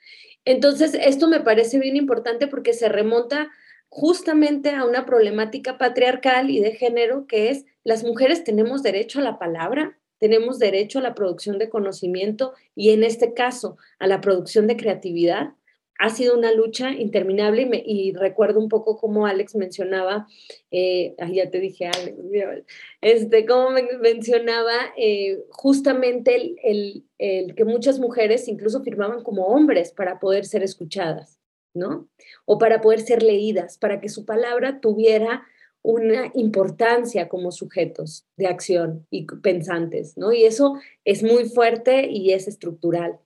Entonces, 0.44 0.94
esto 0.94 1.28
me 1.28 1.40
parece 1.40 1.78
bien 1.78 1.96
importante 1.96 2.46
porque 2.46 2.72
se 2.72 2.88
remonta 2.88 3.50
justamente 3.88 4.70
a 4.70 4.84
una 4.84 5.04
problemática 5.04 5.78
patriarcal 5.78 6.50
y 6.50 6.60
de 6.60 6.72
género 6.72 7.26
que 7.26 7.50
es 7.50 7.64
las 7.84 8.04
mujeres 8.04 8.44
tenemos 8.44 8.82
derecho 8.82 9.18
a 9.18 9.22
la 9.22 9.38
palabra, 9.38 9.98
tenemos 10.18 10.58
derecho 10.58 10.98
a 10.98 11.02
la 11.02 11.14
producción 11.14 11.58
de 11.58 11.68
conocimiento 11.68 12.52
y 12.74 12.90
en 12.90 13.02
este 13.02 13.34
caso 13.34 13.78
a 13.98 14.06
la 14.06 14.20
producción 14.20 14.66
de 14.66 14.76
creatividad 14.76 15.54
ha 15.98 16.10
sido 16.10 16.36
una 16.36 16.52
lucha 16.52 16.92
interminable 16.92 17.68
y, 17.84 18.12
recuerdo 18.12 18.60
un 18.60 18.68
poco 18.68 18.96
como 18.96 19.26
Alex 19.26 19.56
mencionaba, 19.56 20.28
eh, 20.70 21.16
ya 21.32 21.50
te 21.50 21.58
dije 21.58 21.86
Alex, 21.86 22.16
este, 23.00 23.44
como 23.44 23.70
mencionaba 24.00 24.74
eh, 24.96 25.44
justamente 25.50 26.56
el, 26.62 27.04
el, 27.18 27.54
que 27.56 27.64
muchas 27.64 27.98
mujeres 27.98 28.46
incluso 28.46 28.82
firmaban 28.82 29.24
como 29.24 29.46
hombres 29.46 29.92
para 29.92 30.20
poder 30.20 30.44
ser 30.44 30.62
escuchadas, 30.62 31.40
¿no? 31.74 32.08
O 32.44 32.58
para 32.58 32.80
poder 32.80 33.00
ser 33.00 33.24
leídas, 33.24 33.76
para 33.76 34.00
que 34.00 34.08
su 34.08 34.24
palabra 34.24 34.80
tuviera 34.80 35.42
una 35.82 36.30
importancia 36.34 37.28
como 37.28 37.50
sujetos 37.50 38.24
de 38.36 38.46
acción 38.46 39.06
y 39.10 39.26
pensantes, 39.26 40.16
¿no? 40.16 40.32
Y 40.32 40.44
eso 40.44 40.74
es 41.04 41.24
muy 41.24 41.48
fuerte 41.48 42.08
y 42.08 42.32
es 42.32 42.46
estructural. 42.46 43.18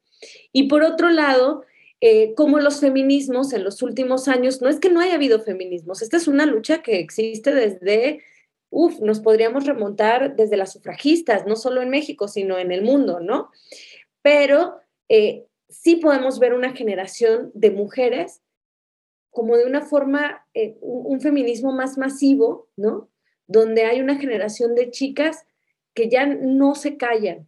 Y 0.52 0.68
por 0.68 0.82
otro 0.82 1.10
lado, 1.10 1.64
eh, 2.04 2.34
como 2.34 2.58
los 2.58 2.80
feminismos 2.80 3.52
en 3.52 3.62
los 3.62 3.80
últimos 3.80 4.26
años, 4.26 4.60
no 4.60 4.68
es 4.68 4.80
que 4.80 4.90
no 4.90 4.98
haya 4.98 5.14
habido 5.14 5.38
feminismos, 5.38 6.02
esta 6.02 6.16
es 6.16 6.26
una 6.26 6.46
lucha 6.46 6.82
que 6.82 6.98
existe 6.98 7.54
desde, 7.54 8.24
uff, 8.70 8.98
nos 8.98 9.20
podríamos 9.20 9.66
remontar 9.66 10.34
desde 10.34 10.56
las 10.56 10.72
sufragistas, 10.72 11.46
no 11.46 11.54
solo 11.54 11.80
en 11.80 11.90
México, 11.90 12.26
sino 12.26 12.58
en 12.58 12.72
el 12.72 12.82
mundo, 12.82 13.20
¿no? 13.20 13.52
Pero 14.20 14.80
eh, 15.08 15.46
sí 15.68 15.94
podemos 15.94 16.40
ver 16.40 16.54
una 16.54 16.72
generación 16.72 17.52
de 17.54 17.70
mujeres 17.70 18.42
como 19.30 19.56
de 19.56 19.64
una 19.64 19.82
forma, 19.82 20.44
eh, 20.54 20.76
un, 20.80 21.20
feminismo 21.20 21.70
más 21.70 21.98
masivo, 21.98 22.68
¿no? 22.74 23.10
Donde 23.46 23.84
hay 23.84 24.00
una 24.00 24.16
generación 24.16 24.74
de 24.74 24.90
chicas 24.90 25.44
que 25.94 26.08
ya 26.08 26.26
no 26.26 26.74
se 26.74 26.96
callan 26.96 27.46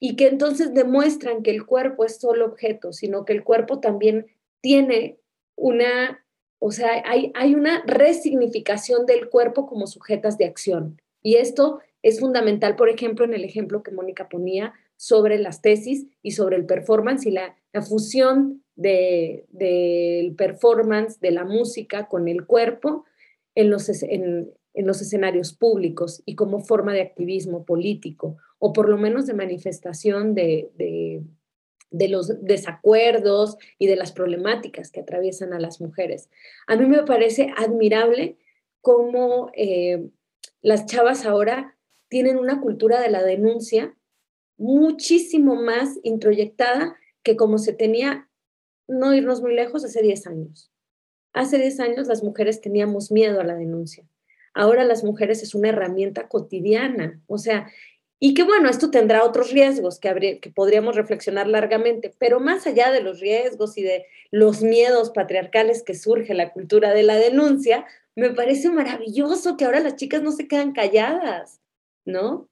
y 0.00 0.16
que 0.16 0.28
entonces 0.28 0.74
demuestran 0.74 1.42
que 1.42 1.50
el 1.50 1.66
cuerpo 1.66 2.04
es 2.04 2.18
solo 2.18 2.46
objeto, 2.46 2.92
sino 2.92 3.24
que 3.24 3.32
el 3.32 3.44
cuerpo 3.44 3.80
también 3.80 4.26
tiene 4.60 5.18
una, 5.56 6.24
o 6.58 6.70
sea, 6.70 7.02
hay, 7.04 7.32
hay 7.34 7.54
una 7.54 7.82
resignificación 7.86 9.06
del 9.06 9.28
cuerpo 9.28 9.66
como 9.66 9.86
sujetas 9.86 10.38
de 10.38 10.46
acción. 10.46 11.00
Y 11.22 11.36
esto 11.36 11.80
es 12.02 12.20
fundamental, 12.20 12.76
por 12.76 12.88
ejemplo, 12.88 13.24
en 13.24 13.34
el 13.34 13.44
ejemplo 13.44 13.82
que 13.82 13.90
Mónica 13.90 14.28
ponía 14.28 14.72
sobre 14.96 15.38
las 15.38 15.62
tesis 15.62 16.06
y 16.22 16.32
sobre 16.32 16.56
el 16.56 16.66
performance 16.66 17.26
y 17.26 17.30
la, 17.30 17.56
la 17.72 17.82
fusión 17.82 18.62
del 18.76 20.34
performance, 20.36 21.20
de 21.20 21.32
la 21.32 21.44
música 21.44 22.06
con 22.06 22.28
el 22.28 22.46
cuerpo 22.46 23.04
en 23.54 23.70
los, 23.70 23.88
en, 24.02 24.52
los 24.74 25.02
escenarios 25.02 25.52
públicos 25.52 26.22
y 26.24 26.36
como 26.36 26.60
forma 26.60 26.92
de 26.92 27.00
activismo 27.00 27.64
político, 27.64 28.36
o 28.58 28.72
por 28.72 28.88
lo 28.88 28.96
menos 28.96 29.26
de 29.26 29.34
manifestación 29.34 30.34
de, 30.34 30.70
de, 30.76 32.08
los 32.08 32.42
desacuerdos 32.42 33.56
y 33.78 33.86
de 33.86 33.96
las 33.96 34.12
problemáticas 34.12 34.90
que 34.90 35.00
atraviesan 35.00 35.52
a 35.52 35.60
las 35.60 35.80
mujeres. 35.80 36.28
A 36.66 36.76
mí 36.76 36.86
me 36.86 37.04
parece 37.04 37.52
admirable 37.56 38.36
cómo 38.80 39.50
eh, 39.54 40.08
las 40.60 40.86
chavas 40.86 41.24
ahora 41.24 41.76
tienen 42.08 42.38
una 42.38 42.60
cultura 42.60 43.00
de 43.00 43.10
la 43.10 43.22
denuncia 43.22 43.94
muchísimo 44.56 45.54
más 45.54 45.98
introyectada 46.02 46.96
que 47.22 47.36
como 47.36 47.58
se 47.58 47.72
tenía 47.72 48.28
no 48.88 49.14
irnos 49.14 49.42
muy 49.42 49.54
lejos, 49.54 49.84
hace 49.84 50.02
10 50.02 50.26
años. 50.26 50.72
Hace 51.32 51.58
10 51.58 51.80
años 51.80 52.08
las 52.08 52.24
mujeres 52.24 52.60
teníamos 52.60 53.12
miedo 53.12 53.40
a 53.40 53.44
la 53.44 53.54
denuncia. 53.54 54.08
Ahora 54.54 54.84
las 54.84 55.04
mujeres 55.04 55.42
es 55.42 55.54
una 55.54 55.68
herramienta 55.68 56.26
cotidiana. 56.28 57.22
O 57.26 57.38
sea, 57.38 57.70
y 58.20 58.34
que 58.34 58.42
bueno, 58.42 58.68
esto 58.68 58.90
tendrá 58.90 59.24
otros 59.24 59.52
riesgos 59.52 60.00
que, 60.00 60.40
podríamos 60.54 60.96
reflexionar 60.96 61.46
largamente, 61.46 62.12
pero 62.18 62.40
más 62.40 62.66
allá 62.66 62.90
de 62.90 63.00
los 63.00 63.20
riesgos 63.20 63.78
y 63.78 63.82
de 63.82 64.06
los 64.30 64.62
miedos 64.62 65.10
patriarcales 65.10 65.82
que 65.82 65.94
surge 65.94 66.34
la 66.34 66.52
cultura 66.52 66.92
de 66.94 67.04
la 67.04 67.16
denuncia, 67.16 67.86
me 68.16 68.30
parece 68.30 68.70
maravilloso 68.70 69.56
que 69.56 69.64
ahora 69.64 69.80
las 69.80 69.96
chicas 69.96 70.22
no 70.22 70.32
se 70.32 70.48
quedan 70.48 70.72
calladas, 70.72 71.60
¿no? 72.04 72.48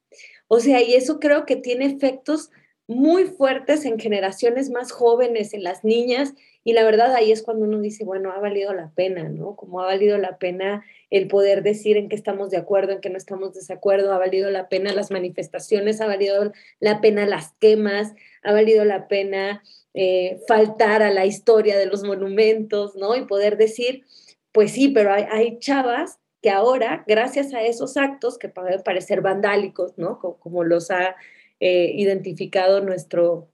O 0.47 0.61
sea, 0.61 0.81
y 0.81 0.95
eso 0.95 1.19
creo 1.19 1.45
que 1.45 1.57
tiene 1.57 1.85
efectos 1.85 2.49
muy 2.87 3.25
fuertes 3.25 3.83
en 3.83 3.99
generaciones 3.99 4.69
más 4.69 4.93
jóvenes, 4.93 5.53
en 5.53 5.63
las 5.63 5.83
niñas, 5.83 6.33
y 6.63 6.71
la 6.71 6.85
verdad 6.85 7.13
ahí 7.13 7.33
es 7.33 7.43
cuando 7.43 7.65
uno 7.65 7.81
dice, 7.81 8.05
bueno, 8.05 8.31
ha 8.31 8.39
valido 8.39 8.73
la 8.73 8.91
pena, 8.95 9.27
¿no? 9.27 9.57
Como 9.57 9.81
ha 9.81 9.85
valido 9.85 10.17
la 10.17 10.37
pena 10.37 10.85
el 11.09 11.27
poder 11.27 11.63
decir 11.63 11.97
en 11.97 12.09
qué 12.09 12.15
estamos 12.15 12.49
de 12.49 12.57
acuerdo, 12.57 12.91
en 12.91 13.01
qué 13.01 13.09
no 13.09 13.17
estamos 13.17 13.53
de 13.53 13.61
desacuerdo, 13.61 14.13
ha 14.13 14.17
valido 14.17 14.49
la 14.49 14.69
pena 14.69 14.93
las 14.93 15.11
manifestaciones, 15.11 16.01
ha 16.01 16.07
valido 16.07 16.51
la 16.79 17.01
pena 17.01 17.25
las 17.25 17.53
quemas, 17.59 18.13
ha 18.43 18.51
valido 18.51 18.83
la 18.83 19.07
pena 19.07 19.63
eh, 19.93 20.39
faltar 20.47 21.01
a 21.01 21.11
la 21.11 21.25
historia 21.25 21.77
de 21.77 21.85
los 21.85 22.03
monumentos, 22.03 22.95
¿no? 22.95 23.15
Y 23.15 23.25
poder 23.25 23.57
decir, 23.57 24.03
pues 24.51 24.71
sí, 24.71 24.89
pero 24.89 25.11
hay, 25.13 25.59
chavas 25.59 26.19
que 26.41 26.49
ahora, 26.49 27.03
gracias 27.07 27.53
a 27.53 27.61
esos 27.61 27.97
actos 27.97 28.37
que 28.37 28.49
pueden 28.49 28.81
parecer 28.83 29.21
vandálicos, 29.21 29.97
¿no? 29.97 30.19
como 30.19 30.63
los 30.63 30.91
ha 30.91 31.15
eh, 31.59 31.91
identificado 31.95 32.81
nuestro, 32.81 33.49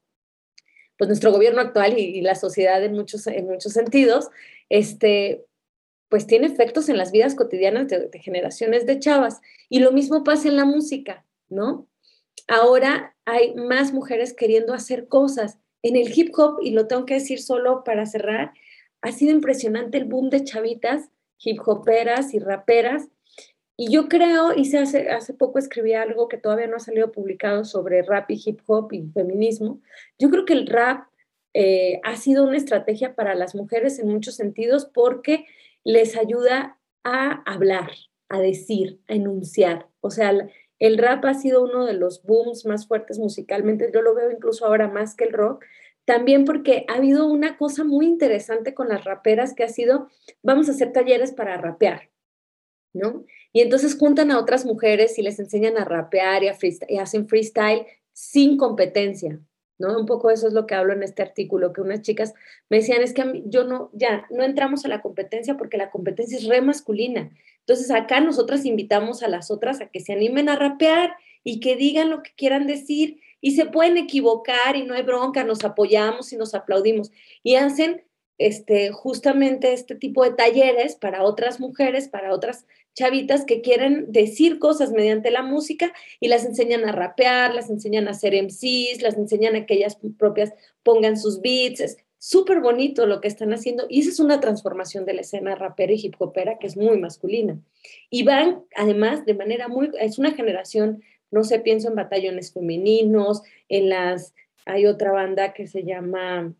pues 0.98 1.08
nuestro 1.08 1.32
gobierno 1.32 1.62
actual 1.62 1.98
y, 1.98 2.22
la 2.22 2.36
sociedad 2.36 2.84
en 2.84 2.94
muchos, 2.94 3.26
en 3.28 3.48
muchos 3.48 3.74
sentidos, 3.74 4.30
este, 4.70 5.46
pues 6.14 6.28
tiene 6.28 6.46
efectos 6.46 6.90
en 6.90 7.00
las 7.00 7.12
vidas 7.12 7.34
cotidianas 7.34 7.88
de, 7.88 8.08
generaciones 8.20 8.86
de 8.86 9.00
chavas. 9.00 9.42
Y 9.68 9.80
lo 9.80 9.92
mismo 9.92 10.24
pasa 10.24 10.48
en 10.48 10.58
la 10.58 10.64
música, 10.64 11.26
¿no? 11.50 11.88
Ahora 12.48 13.16
hay 13.26 13.56
más 13.56 13.94
mujeres 13.94 14.36
queriendo 14.36 14.76
hacer 14.76 15.08
cosas. 15.08 15.58
En 15.82 15.96
el 15.96 16.16
hip 16.16 16.32
hop, 16.38 16.60
y 16.62 16.70
lo 16.70 16.86
tengo 16.86 17.08
que 17.08 17.16
decir 17.16 17.42
solo 17.42 17.84
para 17.84 18.06
cerrar, 18.06 18.54
ha 19.02 19.12
sido 19.12 19.32
impresionante 19.32 19.98
el 19.98 20.06
boom 20.06 20.30
de 20.30 20.44
chavitas, 20.44 21.10
hip 21.40 21.60
hoperas 21.66 22.36
y 22.36 22.38
raperas 22.38 23.10
y 23.76 23.92
yo 23.92 24.08
creo, 24.08 24.54
hice 24.56 24.78
hace, 24.78 25.10
hace 25.10 25.34
poco 25.34 25.58
escribí 25.58 25.96
algo 25.96 26.28
que 26.28 26.38
todavía 26.38 26.68
no 26.68 26.76
ha 26.76 26.80
salido 26.80 27.12
publicado 27.12 27.66
sobre 27.66 28.04
rap 28.04 28.30
y 28.30 28.40
hip 28.46 28.60
hop 28.68 28.94
y 28.94 29.02
feminismo. 29.16 29.82
Yo 30.20 30.30
creo 30.30 30.46
que 30.46 30.54
el 30.54 30.68
rap 30.68 31.08
eh, 31.56 32.00
ha 32.04 32.18
sido 32.18 32.44
una 32.44 32.58
estrategia 32.58 33.16
para 33.16 33.34
las 33.34 33.56
mujeres 33.56 33.98
en 33.98 34.10
muchos 34.10 34.36
sentidos 34.36 34.86
porque 34.86 35.48
les 35.84 36.18
ayuda 36.18 36.80
a 37.04 37.44
hablar, 37.52 37.92
a 38.30 38.40
decir, 38.40 39.02
a 39.08 39.14
enunciar. 39.14 39.90
O 40.02 40.10
sea, 40.10 40.34
el 40.80 40.98
rap 40.98 41.24
ha 41.26 41.34
sido 41.34 41.64
uno 41.64 41.86
de 41.86 41.94
los 41.94 42.24
booms 42.24 42.66
más 42.66 42.88
fuertes 42.88 43.20
musicalmente. 43.20 43.92
Yo 43.94 44.02
lo 44.02 44.16
veo 44.16 44.32
incluso 44.32 44.66
ahora 44.66 44.88
más 44.88 45.16
que 45.16 45.26
el 45.26 45.34
rock. 45.34 45.64
También 46.06 46.44
porque 46.44 46.86
ha 46.90 46.96
habido 46.96 47.28
una 47.28 47.58
cosa 47.58 47.84
muy 47.84 48.06
interesante 48.06 48.74
con 48.74 48.90
las 48.90 49.06
raperas 49.06 49.54
que 49.54 49.64
ha 49.64 49.70
sido, 49.70 50.10
vamos 50.42 50.68
a 50.68 50.74
hacer 50.74 50.92
talleres 50.92 51.32
para 51.32 51.58
rapear, 51.58 52.10
¿no? 52.94 53.26
Y 53.54 53.62
entonces 53.62 53.98
juntan 53.98 54.32
a 54.32 54.40
otras 54.40 54.66
mujeres 54.66 55.18
y 55.18 55.22
les 55.22 55.40
enseñan 55.40 55.78
a 55.78 55.86
rapear 55.86 56.44
y, 56.44 56.98
hacen 56.98 57.28
freestyle 57.28 57.86
sin 58.12 58.58
competencia, 58.58 59.40
¿no? 59.78 59.98
Un 60.00 60.06
poco 60.06 60.30
eso 60.30 60.48
es 60.48 60.54
lo 60.54 60.68
que 60.68 60.76
hablo 60.76 60.94
en 60.94 61.04
este 61.04 61.22
artículo, 61.22 61.74
que 61.74 61.82
unas 61.82 62.02
chicas 62.02 62.34
me 62.70 62.78
decían, 62.78 63.02
es 63.02 63.14
que 63.14 63.44
yo 63.46 63.64
no, 63.64 63.90
ya, 63.94 64.26
no 64.30 64.44
entramos 64.44 64.86
a 64.86 64.88
la 64.88 65.02
competencia 65.02 65.58
porque 65.58 65.78
la 65.78 65.92
competencia 65.92 66.38
es 66.38 66.48
re 66.48 66.62
masculina. 66.62 67.32
Entonces 67.60 67.92
acá 67.92 68.20
nosotras 68.20 68.66
invitamos 68.66 69.24
a 69.24 69.28
las 69.28 69.52
otras 69.52 69.82
a 69.82 69.88
que 69.88 70.00
se 70.00 70.14
animen 70.14 70.50
a 70.50 70.56
rapear 70.56 71.16
y 71.44 71.60
que 71.60 71.76
digan 71.76 72.10
lo 72.10 72.24
que 72.24 72.32
quieran 72.36 72.68
decir 72.68 73.20
y 73.42 73.52
se 73.52 73.66
pueden 73.66 73.98
equivocar 73.98 74.76
y 74.76 74.84
no 74.84 74.94
hay 74.94 75.04
bronca, 75.04 75.44
nos 75.44 75.64
apoyamos 75.66 76.32
y 76.32 76.38
nos 76.38 76.54
aplaudimos. 76.54 77.12
Y 77.44 77.56
hacen 77.56 78.04
este, 78.38 78.92
justamente 78.92 79.74
este 79.74 79.96
tipo 79.96 80.24
de 80.24 80.32
talleres 80.32 80.96
para 80.96 81.24
otras 81.24 81.60
mujeres, 81.60 82.08
para 82.08 82.34
otras 82.34 82.66
chavitas 82.94 83.46
que 83.46 83.62
quieren 83.62 84.12
decir 84.12 84.60
cosas 84.60 84.92
mediante 84.92 85.32
la 85.32 85.42
música 85.42 85.94
y 86.20 86.28
las 86.28 86.46
enseñan 86.46 86.86
a 86.86 86.92
rapear, 86.92 87.54
las 87.54 87.70
enseñan 87.70 88.08
a 88.08 88.12
hacer 88.12 88.34
MCs, 88.36 89.02
las 89.02 89.18
enseñan 89.18 89.56
a 89.56 89.66
que 89.66 89.76
ellas 89.76 89.98
propias 90.18 90.54
pongan 90.84 91.18
sus 91.18 91.42
beats. 91.42 91.80
Es 91.80 91.98
súper 92.18 92.62
bonito 92.62 93.06
lo 93.06 93.20
que 93.20 93.28
están 93.28 93.54
haciendo 93.54 93.86
y 93.90 94.02
esa 94.02 94.10
es 94.10 94.20
una 94.20 94.40
transformación 94.40 95.06
de 95.06 95.14
la 95.14 95.22
escena 95.22 95.56
rapera 95.56 95.94
y 95.94 96.06
hip 96.06 96.16
hopera 96.20 96.58
que 96.60 96.68
es 96.68 96.78
muy 96.78 96.98
masculina. 96.98 97.60
Y 98.10 98.24
van 98.24 98.64
además 98.76 99.26
de 99.26 99.34
manera 99.34 99.68
muy, 99.68 99.92
es 100.00 100.20
una 100.20 100.32
generación, 100.32 101.04
no 101.32 101.44
sé, 101.44 101.60
pienso 101.60 101.90
en 101.90 101.96
batallones 101.96 102.54
femeninos, 102.54 103.42
en 103.70 103.90
las, 103.90 104.34
hay 104.66 104.86
otra 104.86 105.12
banda 105.12 105.54
que 105.54 105.68
se 105.68 105.84
llama... 105.84 106.54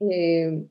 Eh, 0.00 0.66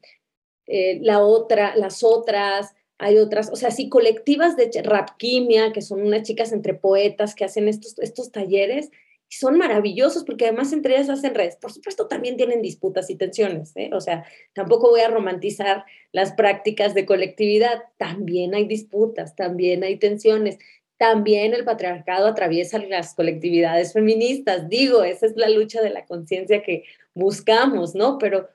eh, 0.67 0.99
la 1.01 1.19
otra, 1.19 1.75
las 1.75 2.03
otras, 2.03 2.73
hay 2.97 3.17
otras, 3.17 3.49
o 3.51 3.55
sea, 3.55 3.71
sí, 3.71 3.89
colectivas 3.89 4.55
de 4.55 4.69
rap 4.84 5.17
quimia, 5.17 5.73
que 5.73 5.81
son 5.81 6.01
unas 6.01 6.23
chicas 6.23 6.51
entre 6.51 6.73
poetas 6.73 7.36
que 7.36 7.43
hacen 7.43 7.67
estos, 7.67 7.99
estos 7.99 8.31
talleres, 8.31 8.89
y 9.29 9.36
son 9.36 9.58
maravillosos 9.58 10.23
porque 10.23 10.45
además 10.45 10.71
entre 10.71 10.95
ellas 10.95 11.10
hacen 11.10 11.36
redes. 11.36 11.58
Por 11.58 11.71
supuesto, 11.71 12.08
también 12.08 12.38
tienen 12.38 12.62
disputas 12.62 13.10
y 13.10 13.15
tensiones, 13.15 13.75
¿eh? 13.75 13.89
o 13.93 13.99
sea, 13.99 14.25
tampoco 14.53 14.89
voy 14.89 15.01
a 15.01 15.10
romantizar 15.10 15.84
las 16.12 16.34
prácticas 16.34 16.93
de 16.93 17.05
colectividad, 17.05 17.84
también 17.97 18.55
hay 18.55 18.65
disputas, 18.65 19.36
también 19.36 19.84
hay 19.84 19.97
tensiones. 19.97 20.58
También 20.97 21.53
el 21.53 21.65
patriarcado 21.65 22.27
atraviesa 22.27 22.79
las 22.79 23.15
colectividades 23.15 23.91
feministas, 23.91 24.69
digo, 24.69 25.03
esa 25.03 25.25
es 25.25 25.36
la 25.36 25.49
lucha 25.49 25.81
de 25.81 25.89
la 25.89 26.05
conciencia 26.05 26.63
que 26.63 26.86
buscamos, 27.13 27.95
¿no? 27.95 28.17
Pero 28.17 28.47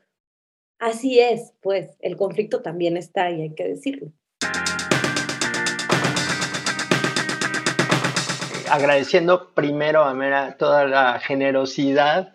así 0.78 1.20
es, 1.20 1.52
pues 1.60 1.98
el 2.00 2.16
conflicto 2.16 2.62
también 2.62 2.96
está 2.96 3.30
y 3.30 3.42
hay 3.42 3.54
que 3.54 3.68
decirlo. 3.68 4.12
Agradeciendo 8.70 9.50
primero 9.54 10.04
a 10.04 10.14
Mera 10.14 10.56
toda 10.56 10.84
la 10.84 11.18
generosidad 11.20 12.34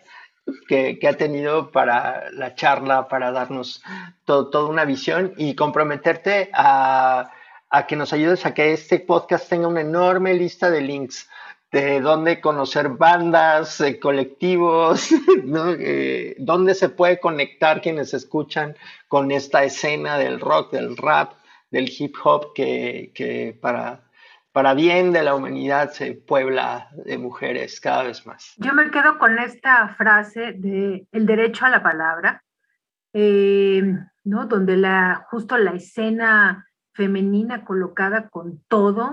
que, 0.68 0.98
ha 1.08 1.12
tenido 1.14 1.70
para 1.70 2.30
la 2.32 2.54
charla, 2.54 3.08
para 3.08 3.32
darnos 3.32 3.82
toda 4.24 4.66
una 4.66 4.84
visión 4.84 5.32
y 5.36 5.54
comprometerte 5.54 6.50
a, 6.52 7.32
que 7.88 7.96
nos 7.96 8.12
ayudes 8.12 8.46
a 8.46 8.54
que 8.54 8.72
este 8.72 9.00
podcast 9.00 9.48
tenga 9.48 9.68
una 9.68 9.80
enorme 9.80 10.34
lista 10.34 10.70
de 10.70 10.80
links 10.80 11.28
de 11.72 12.00
dónde 12.00 12.40
conocer 12.40 12.90
bandas, 12.90 13.80
eh, 13.80 13.98
colectivos, 13.98 15.10
eh, 15.80 16.36
dónde 16.38 16.74
se 16.74 16.88
puede 16.88 17.18
conectar 17.18 17.82
quienes 17.82 18.14
escuchan 18.14 18.76
con 19.08 19.30
esta 19.30 19.64
escena 19.64 20.16
del 20.16 20.40
rock, 20.40 20.72
del 20.72 20.96
rap, 20.96 21.32
del 21.70 21.92
hip 21.98 22.14
hop 22.24 22.54
que, 22.54 23.58
para, 23.60 24.05
para 24.56 24.72
bien 24.72 25.12
de 25.12 25.22
la 25.22 25.34
humanidad 25.34 25.90
se 25.90 26.14
puebla 26.14 26.88
de 27.04 27.18
mujeres 27.18 27.78
cada 27.78 28.04
vez 28.04 28.26
más. 28.26 28.54
Yo 28.56 28.72
me 28.72 28.90
quedo 28.90 29.18
con 29.18 29.38
esta 29.38 29.86
frase 29.88 30.54
de 30.54 31.06
el 31.12 31.26
derecho 31.26 31.66
a 31.66 31.68
la 31.68 31.82
palabra, 31.82 32.42
eh, 33.12 33.82
¿no? 34.24 34.46
donde 34.46 34.78
la, 34.78 35.26
justo 35.30 35.58
la 35.58 35.72
escena 35.72 36.66
femenina 36.94 37.66
colocada 37.66 38.30
con 38.30 38.64
todo 38.66 39.12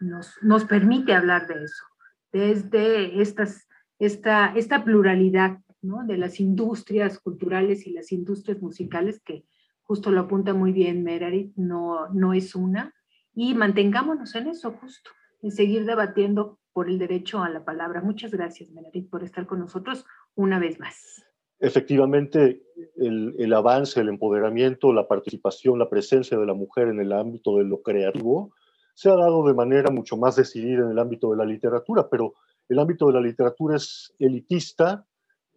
nos, 0.00 0.34
nos 0.42 0.64
permite 0.64 1.14
hablar 1.14 1.46
de 1.46 1.62
eso, 1.62 1.84
desde 2.32 3.22
estas, 3.22 3.68
esta, 4.00 4.52
esta 4.56 4.82
pluralidad 4.82 5.58
¿no? 5.80 6.04
de 6.04 6.18
las 6.18 6.40
industrias 6.40 7.20
culturales 7.20 7.86
y 7.86 7.92
las 7.92 8.10
industrias 8.10 8.60
musicales, 8.60 9.22
que 9.24 9.44
justo 9.84 10.10
lo 10.10 10.22
apunta 10.22 10.54
muy 10.54 10.72
bien 10.72 11.04
Meredith, 11.04 11.54
no, 11.54 12.08
no 12.08 12.32
es 12.32 12.56
una, 12.56 12.92
y 13.36 13.54
mantengámonos 13.54 14.34
en 14.34 14.48
eso 14.48 14.72
justo, 14.72 15.10
en 15.42 15.52
seguir 15.52 15.84
debatiendo 15.84 16.58
por 16.72 16.88
el 16.88 16.98
derecho 16.98 17.42
a 17.42 17.50
la 17.50 17.64
palabra. 17.64 18.00
Muchas 18.00 18.32
gracias, 18.32 18.70
Meredith, 18.70 19.10
por 19.10 19.22
estar 19.22 19.46
con 19.46 19.60
nosotros 19.60 20.04
una 20.34 20.58
vez 20.58 20.80
más. 20.80 21.22
Efectivamente, 21.60 22.62
el, 22.96 23.34
el, 23.38 23.52
avance, 23.52 24.00
el 24.00 24.08
empoderamiento, 24.08 24.92
la 24.92 25.06
participación, 25.06 25.78
la 25.78 25.88
presencia 25.88 26.38
de 26.38 26.46
la 26.46 26.54
mujer 26.54 26.88
en 26.88 26.98
el 26.98 27.12
ámbito 27.12 27.58
de 27.58 27.64
lo 27.64 27.82
creativo 27.82 28.52
se 28.94 29.10
ha 29.10 29.16
dado 29.16 29.46
de 29.46 29.52
manera 29.52 29.90
mucho 29.90 30.16
más 30.16 30.36
decidida 30.36 30.84
en 30.84 30.90
el 30.90 30.98
ámbito 30.98 31.30
de 31.30 31.36
la 31.36 31.44
literatura, 31.44 32.08
pero 32.10 32.34
el 32.68 32.78
ámbito 32.78 33.06
de 33.06 33.12
la 33.12 33.20
literatura 33.20 33.76
es 33.76 34.14
elitista, 34.18 35.06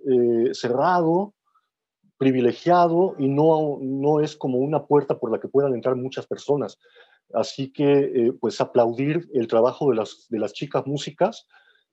eh, 0.05 0.49
cerrado, 0.53 1.33
privilegiado 2.17 3.15
y 3.17 3.29
no, 3.29 3.79
no 3.81 4.19
es 4.19 4.35
como 4.35 4.57
una 4.57 4.85
puerta 4.85 5.17
por 5.17 5.31
la 5.31 5.39
que 5.39 5.47
puedan 5.47 5.73
entrar 5.73 5.95
muchas 5.95 6.27
personas. 6.27 6.77
Así 7.33 7.71
que, 7.71 7.99
eh, 7.99 8.33
pues, 8.39 8.59
aplaudir 8.61 9.29
el 9.33 9.47
trabajo 9.47 9.89
de 9.89 9.95
las, 9.95 10.27
de 10.29 10.39
las 10.39 10.53
chicas 10.53 10.85
músicas 10.87 11.47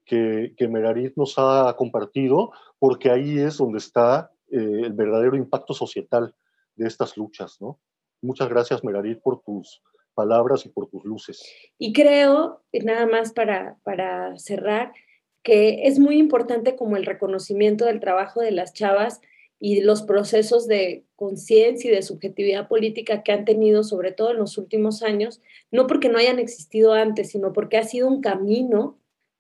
que, 0.05 0.55
que 0.57 0.69
Megarit 0.69 1.15
nos 1.17 1.35
ha 1.37 1.75
compartido, 1.77 2.53
porque 2.79 3.11
ahí 3.11 3.39
es 3.39 3.59
donde 3.59 3.79
está 3.79 4.31
eh, 4.51 4.83
el 4.85 4.93
verdadero 4.93 5.37
impacto 5.37 5.75
societal 5.75 6.35
de 6.77 6.87
estas 6.87 7.17
luchas, 7.17 7.61
¿no? 7.61 7.81
Muchas 8.23 8.49
gracias, 8.49 8.85
Megarit, 8.85 9.21
por 9.21 9.43
tus 9.43 9.83
palabras 10.15 10.65
y 10.65 10.71
por 10.71 10.89
tus 10.89 11.05
luces. 11.05 11.43
Y 11.79 11.93
creo, 11.93 12.63
nada 12.73 13.07
más 13.07 13.33
para, 13.33 13.79
para 13.83 14.37
cerrar, 14.39 14.93
que 15.43 15.87
es 15.87 15.99
muy 15.99 16.17
importante 16.19 16.75
como 16.75 16.97
el 16.97 17.05
reconocimiento 17.05 17.85
del 17.85 18.01
trabajo 18.01 18.41
de 18.41 18.51
las 18.51 18.73
chavas 18.73 19.21
y 19.59 19.81
los 19.81 20.03
procesos 20.03 20.67
de 20.67 21.05
conciencia 21.17 21.91
y 21.91 21.95
de 21.95 22.03
subjetividad 22.03 22.69
política 22.69 23.23
que 23.23 23.33
han 23.33 23.45
tenido, 23.45 23.85
sobre 23.85 24.13
todo 24.13 24.31
en 24.31 24.39
los 24.39 24.59
últimos 24.59 25.03
años, 25.03 25.41
no 25.71 25.87
porque 25.87 26.09
no 26.09 26.19
hayan 26.19 26.39
existido 26.39 26.93
antes, 26.93 27.31
sino 27.31 27.53
porque 27.53 27.79
ha 27.79 27.85
sido 27.85 28.09
un 28.09 28.21
camino, 28.21 28.99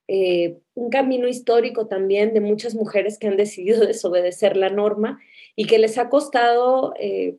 eh, 0.08 0.58
un 0.74 0.88
camino 0.88 1.28
histórico 1.28 1.86
también 1.86 2.32
de 2.32 2.40
muchas 2.40 2.74
mujeres 2.74 3.18
que 3.18 3.26
han 3.26 3.36
decidido 3.36 3.80
desobedecer 3.86 4.56
la 4.56 4.70
norma 4.70 5.20
y 5.54 5.66
que 5.66 5.78
les 5.78 5.98
ha 5.98 6.08
costado 6.08 6.94
eh, 6.98 7.36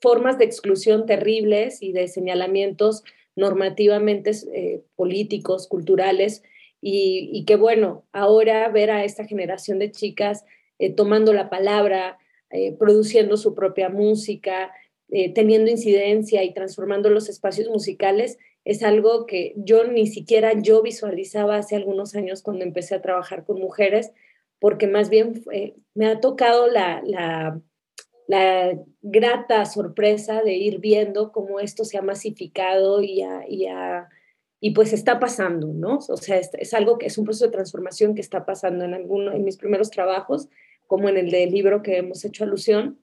formas 0.00 0.38
de 0.38 0.44
exclusión 0.44 1.06
terribles 1.06 1.82
y 1.82 1.92
de 1.92 2.08
señalamientos 2.08 3.02
normativamente 3.34 4.32
eh, 4.52 4.82
políticos, 4.94 5.68
culturales, 5.68 6.42
y, 6.88 7.44
que 7.46 7.56
bueno, 7.56 8.04
ahora 8.12 8.68
ver 8.68 8.92
a 8.92 9.02
esta 9.02 9.24
generación 9.24 9.80
de 9.80 9.90
chicas 9.90 10.44
eh, 10.78 10.92
tomando 10.92 11.32
la 11.32 11.50
palabra, 11.50 12.18
eh, 12.50 12.72
produciendo 12.72 13.36
su 13.36 13.54
propia 13.54 13.88
música, 13.88 14.72
teniendo 15.08 15.70
incidencia 15.70 16.42
y 16.42 16.52
transformando 16.52 17.10
los 17.10 17.28
espacios 17.28 17.68
musicales, 17.68 18.38
es 18.64 18.82
algo 18.82 19.24
que 19.26 19.54
yo 19.56 19.84
ni 19.84 20.08
siquiera 20.08 20.52
yo 20.60 20.82
visualizaba 20.82 21.58
hace 21.58 21.76
algunos 21.76 22.16
años 22.16 22.42
cuando 22.42 22.64
empecé 22.64 22.96
a 22.96 23.02
trabajar 23.02 23.44
con 23.44 23.60
mujeres, 23.60 24.10
porque 24.58 24.88
más 24.88 25.08
bien 25.08 25.44
me 25.94 26.06
ha 26.08 26.18
tocado 26.18 26.66
la 26.66 27.62
la 28.26 28.76
grata 29.02 29.64
sorpresa 29.66 30.42
de 30.42 30.54
ir 30.54 30.80
viendo 30.80 31.32
cómo 31.32 31.60
esto 31.60 31.84
se 31.84 31.96
ha 31.98 32.02
masificado 32.02 33.02
y, 33.02 33.22
y, 34.60 34.70
pues 34.72 34.92
está 34.92 35.20
pasando, 35.20 35.68
¿no? 35.68 35.98
O 36.08 36.16
sea, 36.16 36.38
es, 36.38 36.74
algo 36.74 36.98
que 36.98 37.06
es 37.06 37.18
un 37.18 37.24
proceso 37.24 37.46
de 37.46 37.52
transformación 37.52 38.14
que 38.14 38.20
está 38.20 38.44
pasando 38.44 38.84
en 38.84 38.94
alguno, 38.94 39.32
en 39.32 39.44
mis 39.44 39.56
primeros 39.56 39.90
trabajos, 39.90 40.48
como 40.86 41.08
en 41.08 41.16
el 41.16 41.30
del 41.30 41.50
libro 41.50 41.82
que 41.82 41.98
hemos 41.98 42.24
hecho 42.24 42.44
alusión. 42.44 42.98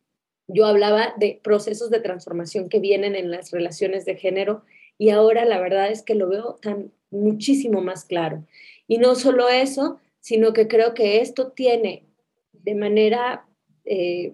Yo 0.47 0.65
hablaba 0.65 1.13
de 1.17 1.39
procesos 1.43 1.89
de 1.89 1.99
transformación 1.99 2.69
que 2.69 2.79
vienen 2.79 3.15
en 3.15 3.31
las 3.31 3.51
relaciones 3.51 4.05
de 4.05 4.15
género 4.15 4.63
y 4.97 5.09
ahora 5.09 5.45
la 5.45 5.59
verdad 5.59 5.89
es 5.91 6.01
que 6.01 6.15
lo 6.15 6.29
veo 6.29 6.55
tan 6.61 6.91
muchísimo 7.09 7.81
más 7.81 8.05
claro. 8.05 8.45
Y 8.87 8.97
no 8.97 9.15
solo 9.15 9.49
eso, 9.49 9.99
sino 10.19 10.53
que 10.53 10.67
creo 10.67 10.93
que 10.93 11.21
esto 11.21 11.51
tiene 11.51 12.05
de 12.51 12.75
manera 12.75 13.45
eh, 13.85 14.33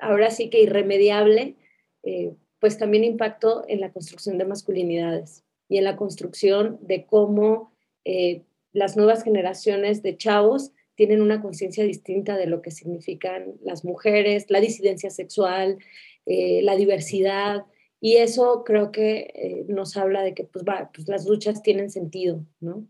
ahora 0.00 0.30
sí 0.30 0.50
que 0.50 0.60
irremediable, 0.60 1.56
eh, 2.02 2.34
pues 2.58 2.78
también 2.78 3.04
impactó 3.04 3.64
en 3.68 3.80
la 3.80 3.92
construcción 3.92 4.38
de 4.38 4.44
masculinidades 4.44 5.44
y 5.68 5.78
en 5.78 5.84
la 5.84 5.96
construcción 5.96 6.78
de 6.82 7.06
cómo 7.06 7.72
eh, 8.04 8.42
las 8.72 8.96
nuevas 8.96 9.22
generaciones 9.22 10.02
de 10.02 10.16
chavos 10.16 10.72
tienen 10.94 11.22
una 11.22 11.40
conciencia 11.40 11.84
distinta 11.84 12.36
de 12.36 12.46
lo 12.46 12.62
que 12.62 12.70
significan 12.70 13.54
las 13.62 13.84
mujeres, 13.84 14.46
la 14.48 14.60
disidencia 14.60 15.10
sexual, 15.10 15.78
eh, 16.26 16.60
la 16.62 16.76
diversidad, 16.76 17.64
y 18.00 18.16
eso 18.16 18.64
creo 18.64 18.90
que 18.90 19.64
nos 19.68 19.96
habla 19.96 20.22
de 20.22 20.34
que 20.34 20.42
pues, 20.42 20.64
pues, 20.92 21.08
las 21.08 21.24
luchas 21.24 21.62
tienen 21.62 21.88
sentido, 21.88 22.44
¿no? 22.58 22.84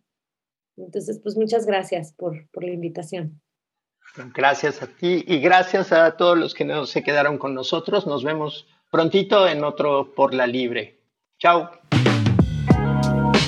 Entonces, 0.79 1.21
pues 1.23 1.37
muchas 1.37 1.67
gracias 1.67 2.15
por, 2.15 2.49
por 2.51 2.65
la 2.65 2.73
invitación. 2.73 3.41
Gracias 4.35 4.83
a 4.83 4.87
ti 4.87 5.25
y 5.27 5.39
gracias 5.39 5.93
a 5.93 6.17
todos 6.17 6.37
los 6.37 6.55
que 6.55 6.65
no 6.65 6.87
se 6.87 7.03
quedaron 7.03 7.39
con 7.39 7.55
nosotros. 7.55 8.07
Nos 8.07 8.25
vemos 8.25 8.67
prontito 8.91 9.49
en 9.49 9.65
otro 9.65 10.15
Por 10.15 10.35
la 10.35 10.47
Libre. 10.47 10.99
Chao. 11.39 11.71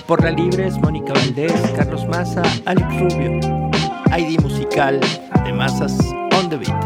Por 0.06 0.22
la 0.22 0.30
Libre 0.30 0.66
es 0.66 0.78
Mónica 0.78 1.12
Valdés, 1.12 1.52
Carlos 1.76 2.06
Maza, 2.06 2.42
Alex 2.66 3.00
Rubio. 3.00 3.53
ID 4.16 4.38
musical 4.42 5.00
de 5.44 5.52
Masas 5.52 5.98
on 6.38 6.48
the 6.48 6.56
Beat. 6.56 6.83